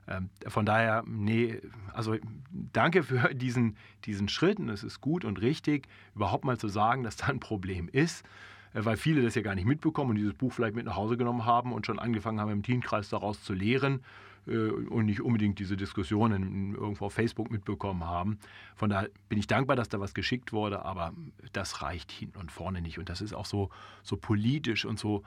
ähm, 0.08 0.30
von 0.48 0.66
daher, 0.66 1.04
nee, 1.08 1.62
also 1.94 2.16
danke 2.52 3.04
für 3.04 3.34
diesen, 3.34 3.78
diesen 4.06 4.28
Schritt 4.28 4.60
und 4.60 4.70
es 4.70 4.84
ist 4.84 5.00
gut 5.00 5.24
und 5.24 5.42
richtig, 5.42 5.88
überhaupt 6.16 6.44
mal 6.44 6.58
zu 6.58 6.68
sagen, 6.68 7.04
dass 7.04 7.16
da 7.16 7.28
ein 7.28 7.40
Problem 7.40 7.88
ist, 7.88 8.26
äh, 8.74 8.84
weil 8.84 8.98
viele 8.98 9.22
das 9.22 9.36
ja 9.36 9.42
gar 9.42 9.56
nicht 9.56 9.66
mitbekommen 9.66 10.12
und 10.12 10.16
dieses 10.18 10.34
Buch 10.34 10.52
vielleicht 10.52 10.76
mit 10.76 10.86
nach 10.86 10.98
Hause 10.98 11.16
genommen 11.16 11.46
haben 11.46 11.72
und 11.72 11.86
schon 11.86 12.00
angefangen 12.00 12.42
haben, 12.42 12.52
im 12.52 12.64
Teamkreis 12.64 13.10
daraus 13.10 13.42
zu 13.44 13.54
lehren 13.54 14.04
und 14.46 15.06
nicht 15.06 15.22
unbedingt 15.22 15.60
diese 15.60 15.78
Diskussionen 15.78 16.76
irgendwo 16.76 17.06
auf 17.06 17.14
Facebook 17.14 17.50
mitbekommen 17.52 18.04
haben. 18.04 18.40
Von 18.76 18.90
daher 18.90 19.10
bin 19.30 19.40
ich 19.40 19.48
dankbar, 19.48 19.76
dass 19.76 19.90
da 19.90 20.00
was 20.00 20.14
geschickt 20.14 20.52
wurde, 20.52 20.84
aber 20.84 21.14
das 21.54 21.82
reicht 21.82 22.12
hinten 22.12 22.40
und 22.40 22.52
vorne 22.52 22.82
nicht. 22.82 23.00
Und 23.00 23.10
das 23.10 23.22
ist 23.22 23.34
auch 23.34 23.46
so, 23.46 23.70
so 24.04 24.18
politisch 24.18 24.86
und 24.86 25.00
so 25.00 25.24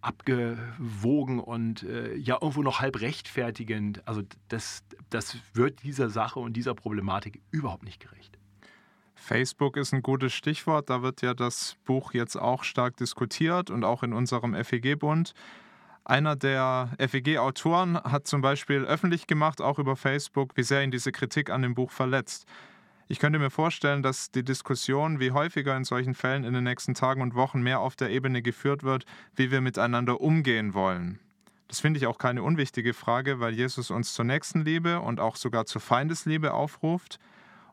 abgewogen 0.00 1.38
und 1.40 1.82
äh, 1.84 2.16
ja 2.16 2.38
irgendwo 2.40 2.62
noch 2.62 2.80
halb 2.80 3.00
rechtfertigend. 3.00 4.06
Also 4.08 4.22
das, 4.48 4.82
das 5.10 5.36
wird 5.54 5.82
dieser 5.82 6.08
Sache 6.08 6.40
und 6.40 6.54
dieser 6.54 6.74
Problematik 6.74 7.40
überhaupt 7.50 7.84
nicht 7.84 8.00
gerecht. 8.00 8.38
Facebook 9.14 9.76
ist 9.76 9.92
ein 9.92 10.02
gutes 10.02 10.32
Stichwort. 10.32 10.90
Da 10.90 11.02
wird 11.02 11.22
ja 11.22 11.34
das 11.34 11.76
Buch 11.84 12.14
jetzt 12.14 12.36
auch 12.36 12.64
stark 12.64 12.96
diskutiert 12.96 13.70
und 13.70 13.84
auch 13.84 14.02
in 14.02 14.12
unserem 14.12 14.54
FEG-Bund. 14.54 15.34
Einer 16.08 16.36
der 16.36 16.88
FEG-Autoren 16.98 17.96
hat 18.02 18.26
zum 18.26 18.40
Beispiel 18.40 18.82
öffentlich 18.86 19.26
gemacht, 19.26 19.60
auch 19.60 19.78
über 19.78 19.94
Facebook, 19.94 20.56
wie 20.56 20.62
sehr 20.62 20.82
ihn 20.82 20.90
diese 20.90 21.12
Kritik 21.12 21.50
an 21.50 21.60
dem 21.60 21.74
Buch 21.74 21.90
verletzt. 21.90 22.46
Ich 23.08 23.18
könnte 23.18 23.38
mir 23.38 23.50
vorstellen, 23.50 24.02
dass 24.02 24.30
die 24.30 24.42
Diskussion, 24.42 25.20
wie 25.20 25.32
häufiger 25.32 25.76
in 25.76 25.84
solchen 25.84 26.14
Fällen 26.14 26.44
in 26.44 26.54
den 26.54 26.64
nächsten 26.64 26.94
Tagen 26.94 27.20
und 27.20 27.34
Wochen 27.34 27.60
mehr 27.60 27.80
auf 27.80 27.94
der 27.94 28.08
Ebene 28.08 28.40
geführt 28.40 28.84
wird, 28.84 29.04
wie 29.36 29.50
wir 29.50 29.60
miteinander 29.60 30.22
umgehen 30.22 30.72
wollen. 30.72 31.18
Das 31.68 31.80
finde 31.80 31.98
ich 31.98 32.06
auch 32.06 32.16
keine 32.16 32.42
unwichtige 32.42 32.94
Frage, 32.94 33.38
weil 33.38 33.52
Jesus 33.52 33.90
uns 33.90 34.14
zur 34.14 34.24
Nächstenliebe 34.24 35.00
und 35.00 35.20
auch 35.20 35.36
sogar 35.36 35.66
zur 35.66 35.82
Feindesliebe 35.82 36.54
aufruft. 36.54 37.18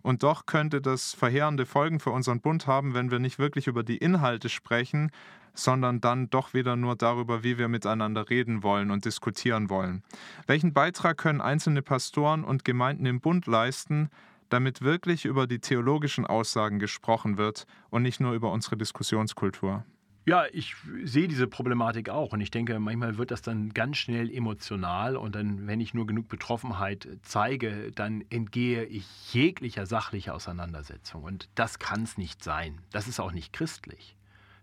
Und 0.02 0.24
doch 0.24 0.46
könnte 0.46 0.82
das 0.82 1.14
verheerende 1.14 1.66
Folgen 1.66 2.02
für 2.02 2.12
unseren 2.12 2.42
Bund 2.42 2.68
haben, 2.68 2.96
wenn 2.96 3.12
wir 3.12 3.20
nicht 3.20 3.40
wirklich 3.40 3.68
über 3.68 3.84
die 3.84 3.98
Inhalte 3.98 4.50
sprechen, 4.50 5.10
sondern 5.56 6.02
dann 6.02 6.30
doch 6.30 6.54
wieder 6.54 6.76
nur 6.76 6.96
darüber, 6.96 7.44
wie 7.44 7.58
wir 7.58 7.68
miteinander 7.68 8.30
reden 8.30 8.62
wollen 8.62 8.92
und 8.92 9.06
diskutieren 9.06 9.70
wollen. 9.70 10.04
Welchen 10.48 10.74
Beitrag 10.74 11.18
können 11.18 11.42
einzelne 11.42 11.82
Pastoren 11.82 12.44
und 12.44 12.66
Gemeinden 12.66 13.06
im 13.06 13.22
Bund 13.22 13.48
leisten, 13.48 14.10
damit 14.50 14.82
wirklich 14.82 15.26
über 15.26 15.48
die 15.48 15.60
theologischen 15.60 16.26
Aussagen 16.26 16.80
gesprochen 16.80 17.38
wird 17.38 17.66
und 17.90 18.04
nicht 18.04 18.20
nur 18.20 18.34
über 18.34 18.52
unsere 18.52 18.78
Diskussionskultur? 18.78 19.84
Ja, 20.28 20.46
ich 20.52 20.76
sehe 21.04 21.28
diese 21.28 21.46
Problematik 21.46 22.10
auch 22.10 22.34
und 22.34 22.42
ich 22.42 22.50
denke, 22.50 22.80
manchmal 22.80 23.20
wird 23.20 23.30
das 23.30 23.44
dann 23.44 23.76
ganz 23.76 23.98
schnell 23.98 24.32
emotional 24.34 25.18
und 25.18 25.36
dann, 25.36 25.68
wenn 25.68 25.80
ich 25.80 25.94
nur 25.94 26.08
genug 26.08 26.30
Betroffenheit 26.30 27.08
zeige, 27.22 27.92
dann 27.94 28.24
entgehe 28.32 28.86
ich 28.86 29.06
jeglicher 29.34 29.86
sachlicher 29.86 30.34
Auseinandersetzung 30.34 31.22
und 31.22 31.48
das 31.54 31.78
kann 31.78 32.02
es 32.02 32.18
nicht 32.18 32.44
sein. 32.44 32.82
Das 32.92 33.08
ist 33.08 33.20
auch 33.20 33.34
nicht 33.34 33.54
christlich. 33.54 34.16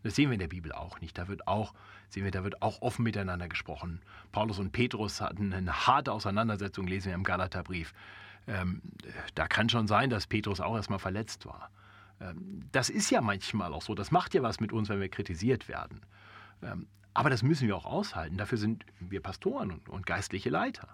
Das 0.03 0.17
sehen 0.17 0.31
wir 0.31 0.35
in 0.35 0.41
der 0.41 0.49
Bibel 0.49 0.73
auch 0.73 1.01
nicht. 1.01 1.17
Da 1.19 1.29
wird 1.29 1.47
auch, 1.47 1.75
sehen 2.09 2.25
wir, 2.25 2.31
da 2.31 2.45
wird 2.45 2.63
auch 2.63 2.83
offen 2.83 3.03
miteinander 3.03 3.49
gesprochen. 3.49 4.01
Paulus 4.33 4.59
und 4.59 4.73
Petrus 4.73 5.21
hatten 5.21 5.53
eine 5.53 5.87
harte 5.87 6.13
Auseinandersetzung, 6.13 6.87
lesen 6.87 7.09
wir 7.09 7.15
im 7.15 7.25
Galaterbrief. 7.25 7.95
Ähm, 8.47 8.83
da 9.35 9.47
kann 9.47 9.69
schon 9.69 9.87
sein, 9.87 10.11
dass 10.11 10.27
Petrus 10.27 10.61
auch 10.61 10.75
erstmal 10.75 10.99
verletzt 10.99 11.47
war. 11.47 11.71
Ähm, 12.21 12.65
das 12.73 12.91
ist 12.91 13.11
ja 13.11 13.21
manchmal 13.21 13.73
auch 13.73 13.83
so. 13.83 13.95
Das 13.95 14.11
macht 14.11 14.35
ja 14.35 14.43
was 14.43 14.61
mit 14.61 14.73
uns, 14.73 14.89
wenn 14.89 15.01
wir 15.01 15.09
kritisiert 15.09 15.69
werden. 15.69 16.01
Ähm, 16.63 16.87
aber 17.15 17.31
das 17.31 17.43
müssen 17.43 17.69
wir 17.69 17.77
auch 17.77 17.85
aushalten. 17.85 18.39
Dafür 18.39 18.59
sind 18.59 18.85
wir 18.99 19.21
Pastoren 19.21 19.71
und, 19.71 19.89
und 19.89 20.07
geistliche 20.07 20.51
Leiter. 20.51 20.89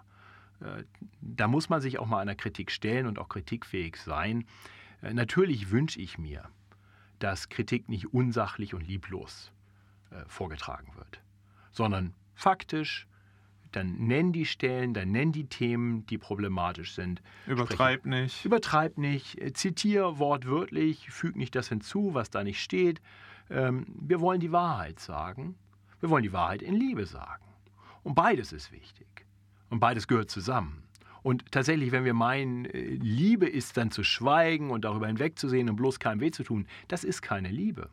Äh, 0.61 0.83
da 1.21 1.47
muss 1.47 1.69
man 1.69 1.81
sich 1.81 1.99
auch 1.99 2.05
mal 2.05 2.19
einer 2.19 2.35
Kritik 2.35 2.71
stellen 2.71 3.07
und 3.07 3.19
auch 3.19 3.29
kritikfähig 3.29 3.95
sein. 3.97 4.45
Äh, 5.01 5.13
natürlich 5.13 5.71
wünsche 5.71 5.99
ich 5.99 6.17
mir, 6.17 6.43
dass 7.19 7.49
Kritik 7.49 7.89
nicht 7.89 8.13
unsachlich 8.13 8.73
und 8.73 8.87
lieblos 8.87 9.51
äh, 10.11 10.23
vorgetragen 10.27 10.91
wird, 10.95 11.21
sondern 11.71 12.13
faktisch, 12.33 13.07
dann 13.71 14.07
nenn 14.07 14.33
die 14.33 14.45
Stellen, 14.45 14.93
dann 14.93 15.11
nenn 15.11 15.31
die 15.31 15.45
Themen, 15.45 16.05
die 16.07 16.17
problematisch 16.17 16.93
sind. 16.93 17.21
Übertreib 17.45 17.99
Sprech, 17.99 18.05
nicht. 18.05 18.45
Übertreib 18.45 18.97
nicht, 18.97 19.39
äh, 19.39 19.53
zitiere 19.53 20.17
wortwörtlich, 20.17 21.09
füg 21.11 21.35
nicht 21.35 21.55
das 21.55 21.69
hinzu, 21.69 22.13
was 22.13 22.29
da 22.29 22.43
nicht 22.43 22.61
steht. 22.61 23.01
Ähm, 23.49 23.85
wir 23.99 24.21
wollen 24.21 24.39
die 24.39 24.51
Wahrheit 24.51 24.99
sagen. 24.99 25.55
Wir 25.99 26.09
wollen 26.09 26.23
die 26.23 26.33
Wahrheit 26.33 26.61
in 26.61 26.75
Liebe 26.75 27.05
sagen. 27.05 27.43
Und 28.03 28.15
beides 28.15 28.53
ist 28.53 28.71
wichtig. 28.71 29.07
Und 29.69 29.79
beides 29.79 30.07
gehört 30.07 30.31
zusammen. 30.31 30.83
Und 31.21 31.51
tatsächlich, 31.51 31.91
wenn 31.91 32.05
wir 32.05 32.13
meinen, 32.13 32.65
äh, 32.65 32.79
Liebe 32.95 33.47
ist 33.47 33.77
dann 33.77 33.91
zu 33.91 34.03
schweigen 34.03 34.71
und 34.71 34.85
darüber 34.85 35.07
hinwegzusehen 35.07 35.69
und 35.69 35.75
bloß 35.75 35.99
keinem 35.99 36.21
weh 36.21 36.31
zu 36.31 36.43
tun, 36.43 36.67
das 36.87 37.03
ist 37.03 37.21
keine 37.21 37.49
Liebe. 37.49 37.89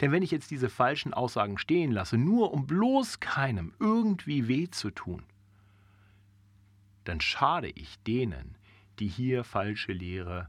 Denn 0.00 0.12
wenn 0.12 0.22
ich 0.22 0.30
jetzt 0.30 0.50
diese 0.50 0.68
falschen 0.68 1.12
Aussagen 1.12 1.58
stehen 1.58 1.90
lasse, 1.90 2.16
nur 2.16 2.52
um 2.52 2.66
bloß 2.66 3.20
keinem 3.20 3.72
irgendwie 3.80 4.48
weh 4.48 4.68
zu 4.70 4.90
tun, 4.90 5.24
dann 7.04 7.20
schade 7.20 7.68
ich 7.68 7.98
denen, 8.04 8.56
die 8.98 9.08
hier 9.08 9.44
falsche 9.44 9.92
Lehre 9.92 10.48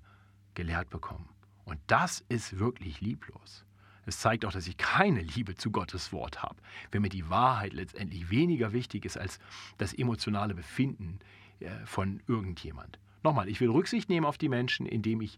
gelehrt 0.53 0.89
bekommen. 0.89 1.29
Und 1.65 1.79
das 1.87 2.23
ist 2.29 2.59
wirklich 2.59 3.01
lieblos. 3.01 3.65
Es 4.05 4.19
zeigt 4.19 4.45
auch, 4.45 4.51
dass 4.51 4.67
ich 4.67 4.77
keine 4.77 5.21
Liebe 5.21 5.55
zu 5.55 5.71
Gottes 5.71 6.11
Wort 6.11 6.41
habe. 6.41 6.57
Wenn 6.91 7.03
mir 7.03 7.09
die 7.09 7.29
Wahrheit 7.29 7.73
letztendlich 7.73 8.29
weniger 8.29 8.73
wichtig 8.73 9.05
ist 9.05 9.17
als 9.17 9.39
das 9.77 9.93
emotionale 9.93 10.55
Befinden 10.55 11.19
von 11.85 12.21
irgendjemand. 12.27 12.99
Nochmal, 13.23 13.49
ich 13.49 13.59
will 13.61 13.69
Rücksicht 13.69 14.09
nehmen 14.09 14.25
auf 14.25 14.37
die 14.37 14.49
Menschen, 14.49 14.85
indem 14.85 15.21
ich 15.21 15.37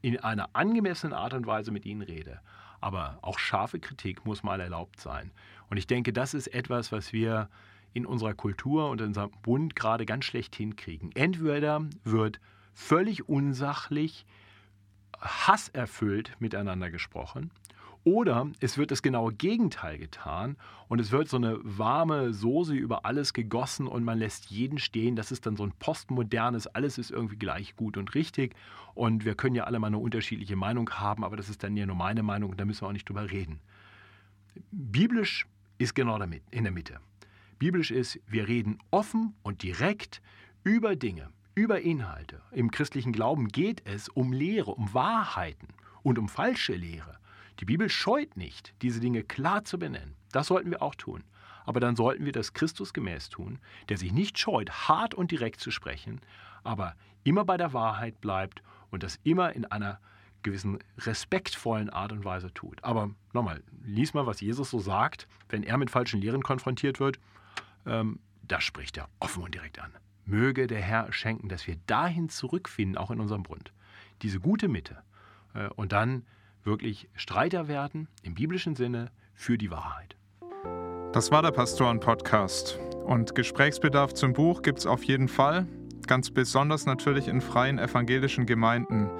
in 0.00 0.18
einer 0.18 0.50
angemessenen 0.54 1.14
Art 1.14 1.34
und 1.34 1.46
Weise 1.46 1.70
mit 1.70 1.86
ihnen 1.86 2.02
rede. 2.02 2.40
Aber 2.80 3.18
auch 3.22 3.38
scharfe 3.38 3.78
Kritik 3.78 4.24
muss 4.26 4.42
mal 4.42 4.60
erlaubt 4.60 5.00
sein. 5.00 5.30
Und 5.70 5.76
ich 5.76 5.86
denke, 5.86 6.12
das 6.12 6.34
ist 6.34 6.48
etwas, 6.48 6.90
was 6.90 7.12
wir 7.12 7.48
in 7.92 8.06
unserer 8.06 8.34
Kultur 8.34 8.90
und 8.90 9.00
in 9.00 9.08
unserem 9.08 9.30
Bund 9.42 9.76
gerade 9.76 10.06
ganz 10.06 10.24
schlecht 10.24 10.56
hinkriegen. 10.56 11.12
Entweder 11.14 11.84
wird 12.04 12.40
völlig 12.72 13.28
unsachlich, 13.28 14.26
hasserfüllt 15.20 16.34
miteinander 16.40 16.90
gesprochen 16.90 17.50
oder 18.04 18.50
es 18.60 18.78
wird 18.78 18.90
das 18.90 19.02
genaue 19.02 19.32
Gegenteil 19.32 19.98
getan 19.98 20.56
und 20.88 21.00
es 21.00 21.12
wird 21.12 21.28
so 21.28 21.36
eine 21.36 21.58
warme 21.62 22.32
Soße 22.32 22.74
über 22.74 23.06
alles 23.06 23.32
gegossen 23.32 23.86
und 23.86 24.04
man 24.04 24.18
lässt 24.18 24.46
jeden 24.46 24.78
stehen. 24.78 25.14
Das 25.14 25.30
ist 25.30 25.46
dann 25.46 25.56
so 25.56 25.64
ein 25.64 25.72
postmodernes, 25.78 26.66
alles 26.66 26.98
ist 26.98 27.10
irgendwie 27.10 27.36
gleich 27.36 27.76
gut 27.76 27.96
und 27.96 28.14
richtig. 28.14 28.54
Und 28.94 29.24
wir 29.24 29.34
können 29.36 29.54
ja 29.54 29.64
alle 29.64 29.78
mal 29.78 29.86
eine 29.86 29.98
unterschiedliche 29.98 30.56
Meinung 30.56 30.90
haben, 30.90 31.24
aber 31.24 31.36
das 31.36 31.48
ist 31.48 31.62
dann 31.62 31.76
ja 31.76 31.86
nur 31.86 31.96
meine 31.96 32.22
Meinung 32.22 32.50
und 32.50 32.60
da 32.60 32.64
müssen 32.64 32.82
wir 32.82 32.88
auch 32.88 32.92
nicht 32.92 33.08
drüber 33.08 33.30
reden. 33.30 33.60
Biblisch 34.70 35.46
ist 35.78 35.94
genau 35.94 36.18
damit, 36.18 36.42
in 36.50 36.64
der 36.64 36.72
Mitte. 36.72 36.98
Biblisch 37.58 37.92
ist, 37.92 38.18
wir 38.26 38.48
reden 38.48 38.78
offen 38.90 39.34
und 39.42 39.62
direkt 39.62 40.20
über 40.64 40.96
Dinge, 40.96 41.30
über 41.54 41.80
Inhalte. 41.80 42.42
Im 42.50 42.72
christlichen 42.72 43.12
Glauben 43.12 43.48
geht 43.48 43.82
es 43.86 44.08
um 44.08 44.32
Lehre, 44.32 44.72
um 44.72 44.92
Wahrheiten 44.92 45.68
und 46.02 46.18
um 46.18 46.28
falsche 46.28 46.74
Lehre. 46.74 47.21
Die 47.60 47.64
Bibel 47.64 47.88
scheut 47.88 48.36
nicht, 48.36 48.74
diese 48.82 49.00
Dinge 49.00 49.22
klar 49.22 49.64
zu 49.64 49.78
benennen. 49.78 50.14
Das 50.32 50.46
sollten 50.46 50.70
wir 50.70 50.82
auch 50.82 50.94
tun. 50.94 51.24
Aber 51.64 51.80
dann 51.80 51.96
sollten 51.96 52.24
wir 52.24 52.32
das 52.32 52.54
Christus 52.54 52.92
gemäß 52.92 53.28
tun, 53.28 53.58
der 53.88 53.96
sich 53.96 54.12
nicht 54.12 54.38
scheut, 54.38 54.88
hart 54.88 55.14
und 55.14 55.30
direkt 55.30 55.60
zu 55.60 55.70
sprechen, 55.70 56.20
aber 56.64 56.96
immer 57.24 57.44
bei 57.44 57.56
der 57.56 57.72
Wahrheit 57.72 58.20
bleibt 58.20 58.62
und 58.90 59.02
das 59.02 59.20
immer 59.22 59.52
in 59.52 59.64
einer 59.66 60.00
gewissen 60.42 60.78
respektvollen 60.98 61.90
Art 61.90 62.12
und 62.12 62.24
Weise 62.24 62.52
tut. 62.52 62.82
Aber 62.82 63.10
nochmal, 63.32 63.62
lies 63.84 64.12
mal, 64.12 64.26
was 64.26 64.40
Jesus 64.40 64.70
so 64.70 64.80
sagt, 64.80 65.28
wenn 65.48 65.62
er 65.62 65.78
mit 65.78 65.90
falschen 65.90 66.20
Lehren 66.20 66.42
konfrontiert 66.42 66.98
wird. 66.98 67.20
Ähm, 67.86 68.18
das 68.42 68.64
spricht 68.64 68.96
er 68.96 69.08
offen 69.20 69.42
und 69.42 69.54
direkt 69.54 69.78
an. 69.78 69.92
Möge 70.24 70.66
der 70.66 70.80
Herr 70.80 71.12
schenken, 71.12 71.48
dass 71.48 71.66
wir 71.66 71.76
dahin 71.86 72.28
zurückfinden, 72.28 72.98
auch 72.98 73.10
in 73.10 73.20
unserem 73.20 73.44
Bund. 73.44 73.72
Diese 74.22 74.40
gute 74.40 74.68
Mitte. 74.68 75.02
Äh, 75.54 75.68
und 75.68 75.92
dann 75.92 76.24
wirklich 76.64 77.08
Streiter 77.14 77.68
werden, 77.68 78.08
im 78.22 78.34
biblischen 78.34 78.74
Sinne, 78.76 79.10
für 79.34 79.58
die 79.58 79.70
Wahrheit. 79.70 80.16
Das 81.12 81.30
war 81.30 81.42
der 81.42 81.50
Pastoren-Podcast. 81.50 82.78
Und 83.04 83.34
Gesprächsbedarf 83.34 84.14
zum 84.14 84.32
Buch 84.32 84.62
gibt 84.62 84.78
es 84.78 84.86
auf 84.86 85.04
jeden 85.04 85.28
Fall, 85.28 85.66
ganz 86.06 86.30
besonders 86.30 86.86
natürlich 86.86 87.28
in 87.28 87.40
freien 87.40 87.78
evangelischen 87.78 88.46
Gemeinden. 88.46 89.10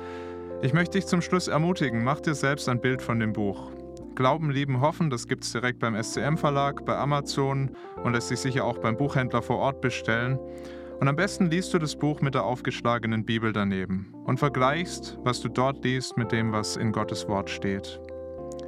Ich 0.62 0.72
möchte 0.72 0.98
dich 0.98 1.06
zum 1.06 1.20
Schluss 1.20 1.48
ermutigen, 1.48 2.04
mach 2.04 2.20
dir 2.20 2.34
selbst 2.34 2.68
ein 2.68 2.80
Bild 2.80 3.02
von 3.02 3.18
dem 3.18 3.32
Buch. 3.32 3.72
Glauben, 4.14 4.50
Lieben, 4.50 4.80
Hoffen, 4.80 5.10
das 5.10 5.26
gibt 5.26 5.44
es 5.44 5.52
direkt 5.52 5.80
beim 5.80 6.00
SCM 6.00 6.36
Verlag, 6.36 6.84
bei 6.84 6.96
Amazon 6.96 7.70
und 8.04 8.12
lässt 8.12 8.28
sich 8.28 8.40
sicher 8.40 8.64
auch 8.64 8.78
beim 8.78 8.96
Buchhändler 8.96 9.42
vor 9.42 9.56
Ort 9.58 9.80
bestellen. 9.80 10.38
Und 11.02 11.08
am 11.08 11.16
besten 11.16 11.46
liest 11.46 11.74
du 11.74 11.80
das 11.80 11.96
Buch 11.96 12.20
mit 12.20 12.36
der 12.36 12.44
aufgeschlagenen 12.44 13.24
Bibel 13.24 13.52
daneben 13.52 14.14
und 14.24 14.38
vergleichst, 14.38 15.18
was 15.24 15.40
du 15.40 15.48
dort 15.48 15.84
liest, 15.84 16.16
mit 16.16 16.30
dem, 16.30 16.52
was 16.52 16.76
in 16.76 16.92
Gottes 16.92 17.26
Wort 17.26 17.50
steht. 17.50 18.00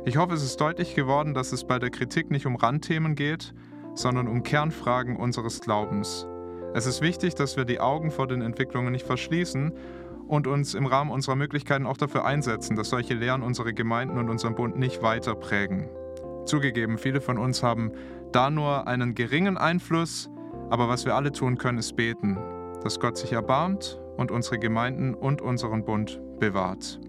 Ich 0.04 0.16
hoffe, 0.16 0.34
es 0.34 0.42
ist 0.42 0.60
deutlich 0.60 0.96
geworden, 0.96 1.32
dass 1.32 1.52
es 1.52 1.62
bei 1.62 1.78
der 1.78 1.90
Kritik 1.90 2.32
nicht 2.32 2.44
um 2.44 2.56
Randthemen 2.56 3.14
geht, 3.14 3.54
sondern 3.94 4.26
um 4.26 4.42
Kernfragen 4.42 5.14
unseres 5.14 5.60
Glaubens. 5.60 6.26
Es 6.74 6.86
ist 6.86 7.02
wichtig, 7.02 7.36
dass 7.36 7.56
wir 7.56 7.66
die 7.66 7.78
Augen 7.78 8.10
vor 8.10 8.26
den 8.26 8.42
Entwicklungen 8.42 8.90
nicht 8.90 9.06
verschließen 9.06 9.72
und 10.26 10.48
uns 10.48 10.74
im 10.74 10.86
Rahmen 10.86 11.12
unserer 11.12 11.36
Möglichkeiten 11.36 11.86
auch 11.86 11.98
dafür 11.98 12.24
einsetzen, 12.24 12.74
dass 12.74 12.88
solche 12.88 13.14
Lehren 13.14 13.44
unsere 13.44 13.72
Gemeinden 13.72 14.18
und 14.18 14.28
unseren 14.28 14.56
Bund 14.56 14.76
nicht 14.76 15.02
weiter 15.02 15.36
prägen. 15.36 15.88
Zugegeben, 16.46 16.98
viele 16.98 17.20
von 17.20 17.38
uns 17.38 17.62
haben 17.62 17.92
da 18.32 18.50
nur 18.50 18.88
einen 18.88 19.14
geringen 19.14 19.56
Einfluss, 19.56 20.30
aber 20.70 20.88
was 20.88 21.04
wir 21.04 21.14
alle 21.14 21.32
tun 21.32 21.58
können, 21.58 21.78
ist 21.78 21.96
beten, 21.96 22.38
dass 22.82 23.00
Gott 23.00 23.16
sich 23.16 23.32
erbarmt 23.32 23.98
und 24.16 24.30
unsere 24.30 24.58
Gemeinden 24.58 25.14
und 25.14 25.40
unseren 25.40 25.84
Bund 25.84 26.20
bewahrt. 26.38 27.00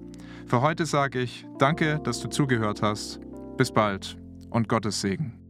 Für 0.48 0.62
heute 0.62 0.86
sage 0.86 1.20
ich 1.20 1.46
danke, 1.58 2.00
dass 2.04 2.20
du 2.20 2.30
zugehört 2.30 2.82
hast. 2.82 3.20
Bis 3.58 3.72
bald 3.72 4.18
und 4.50 4.70
Gottes 4.70 5.02
Segen. 5.02 5.45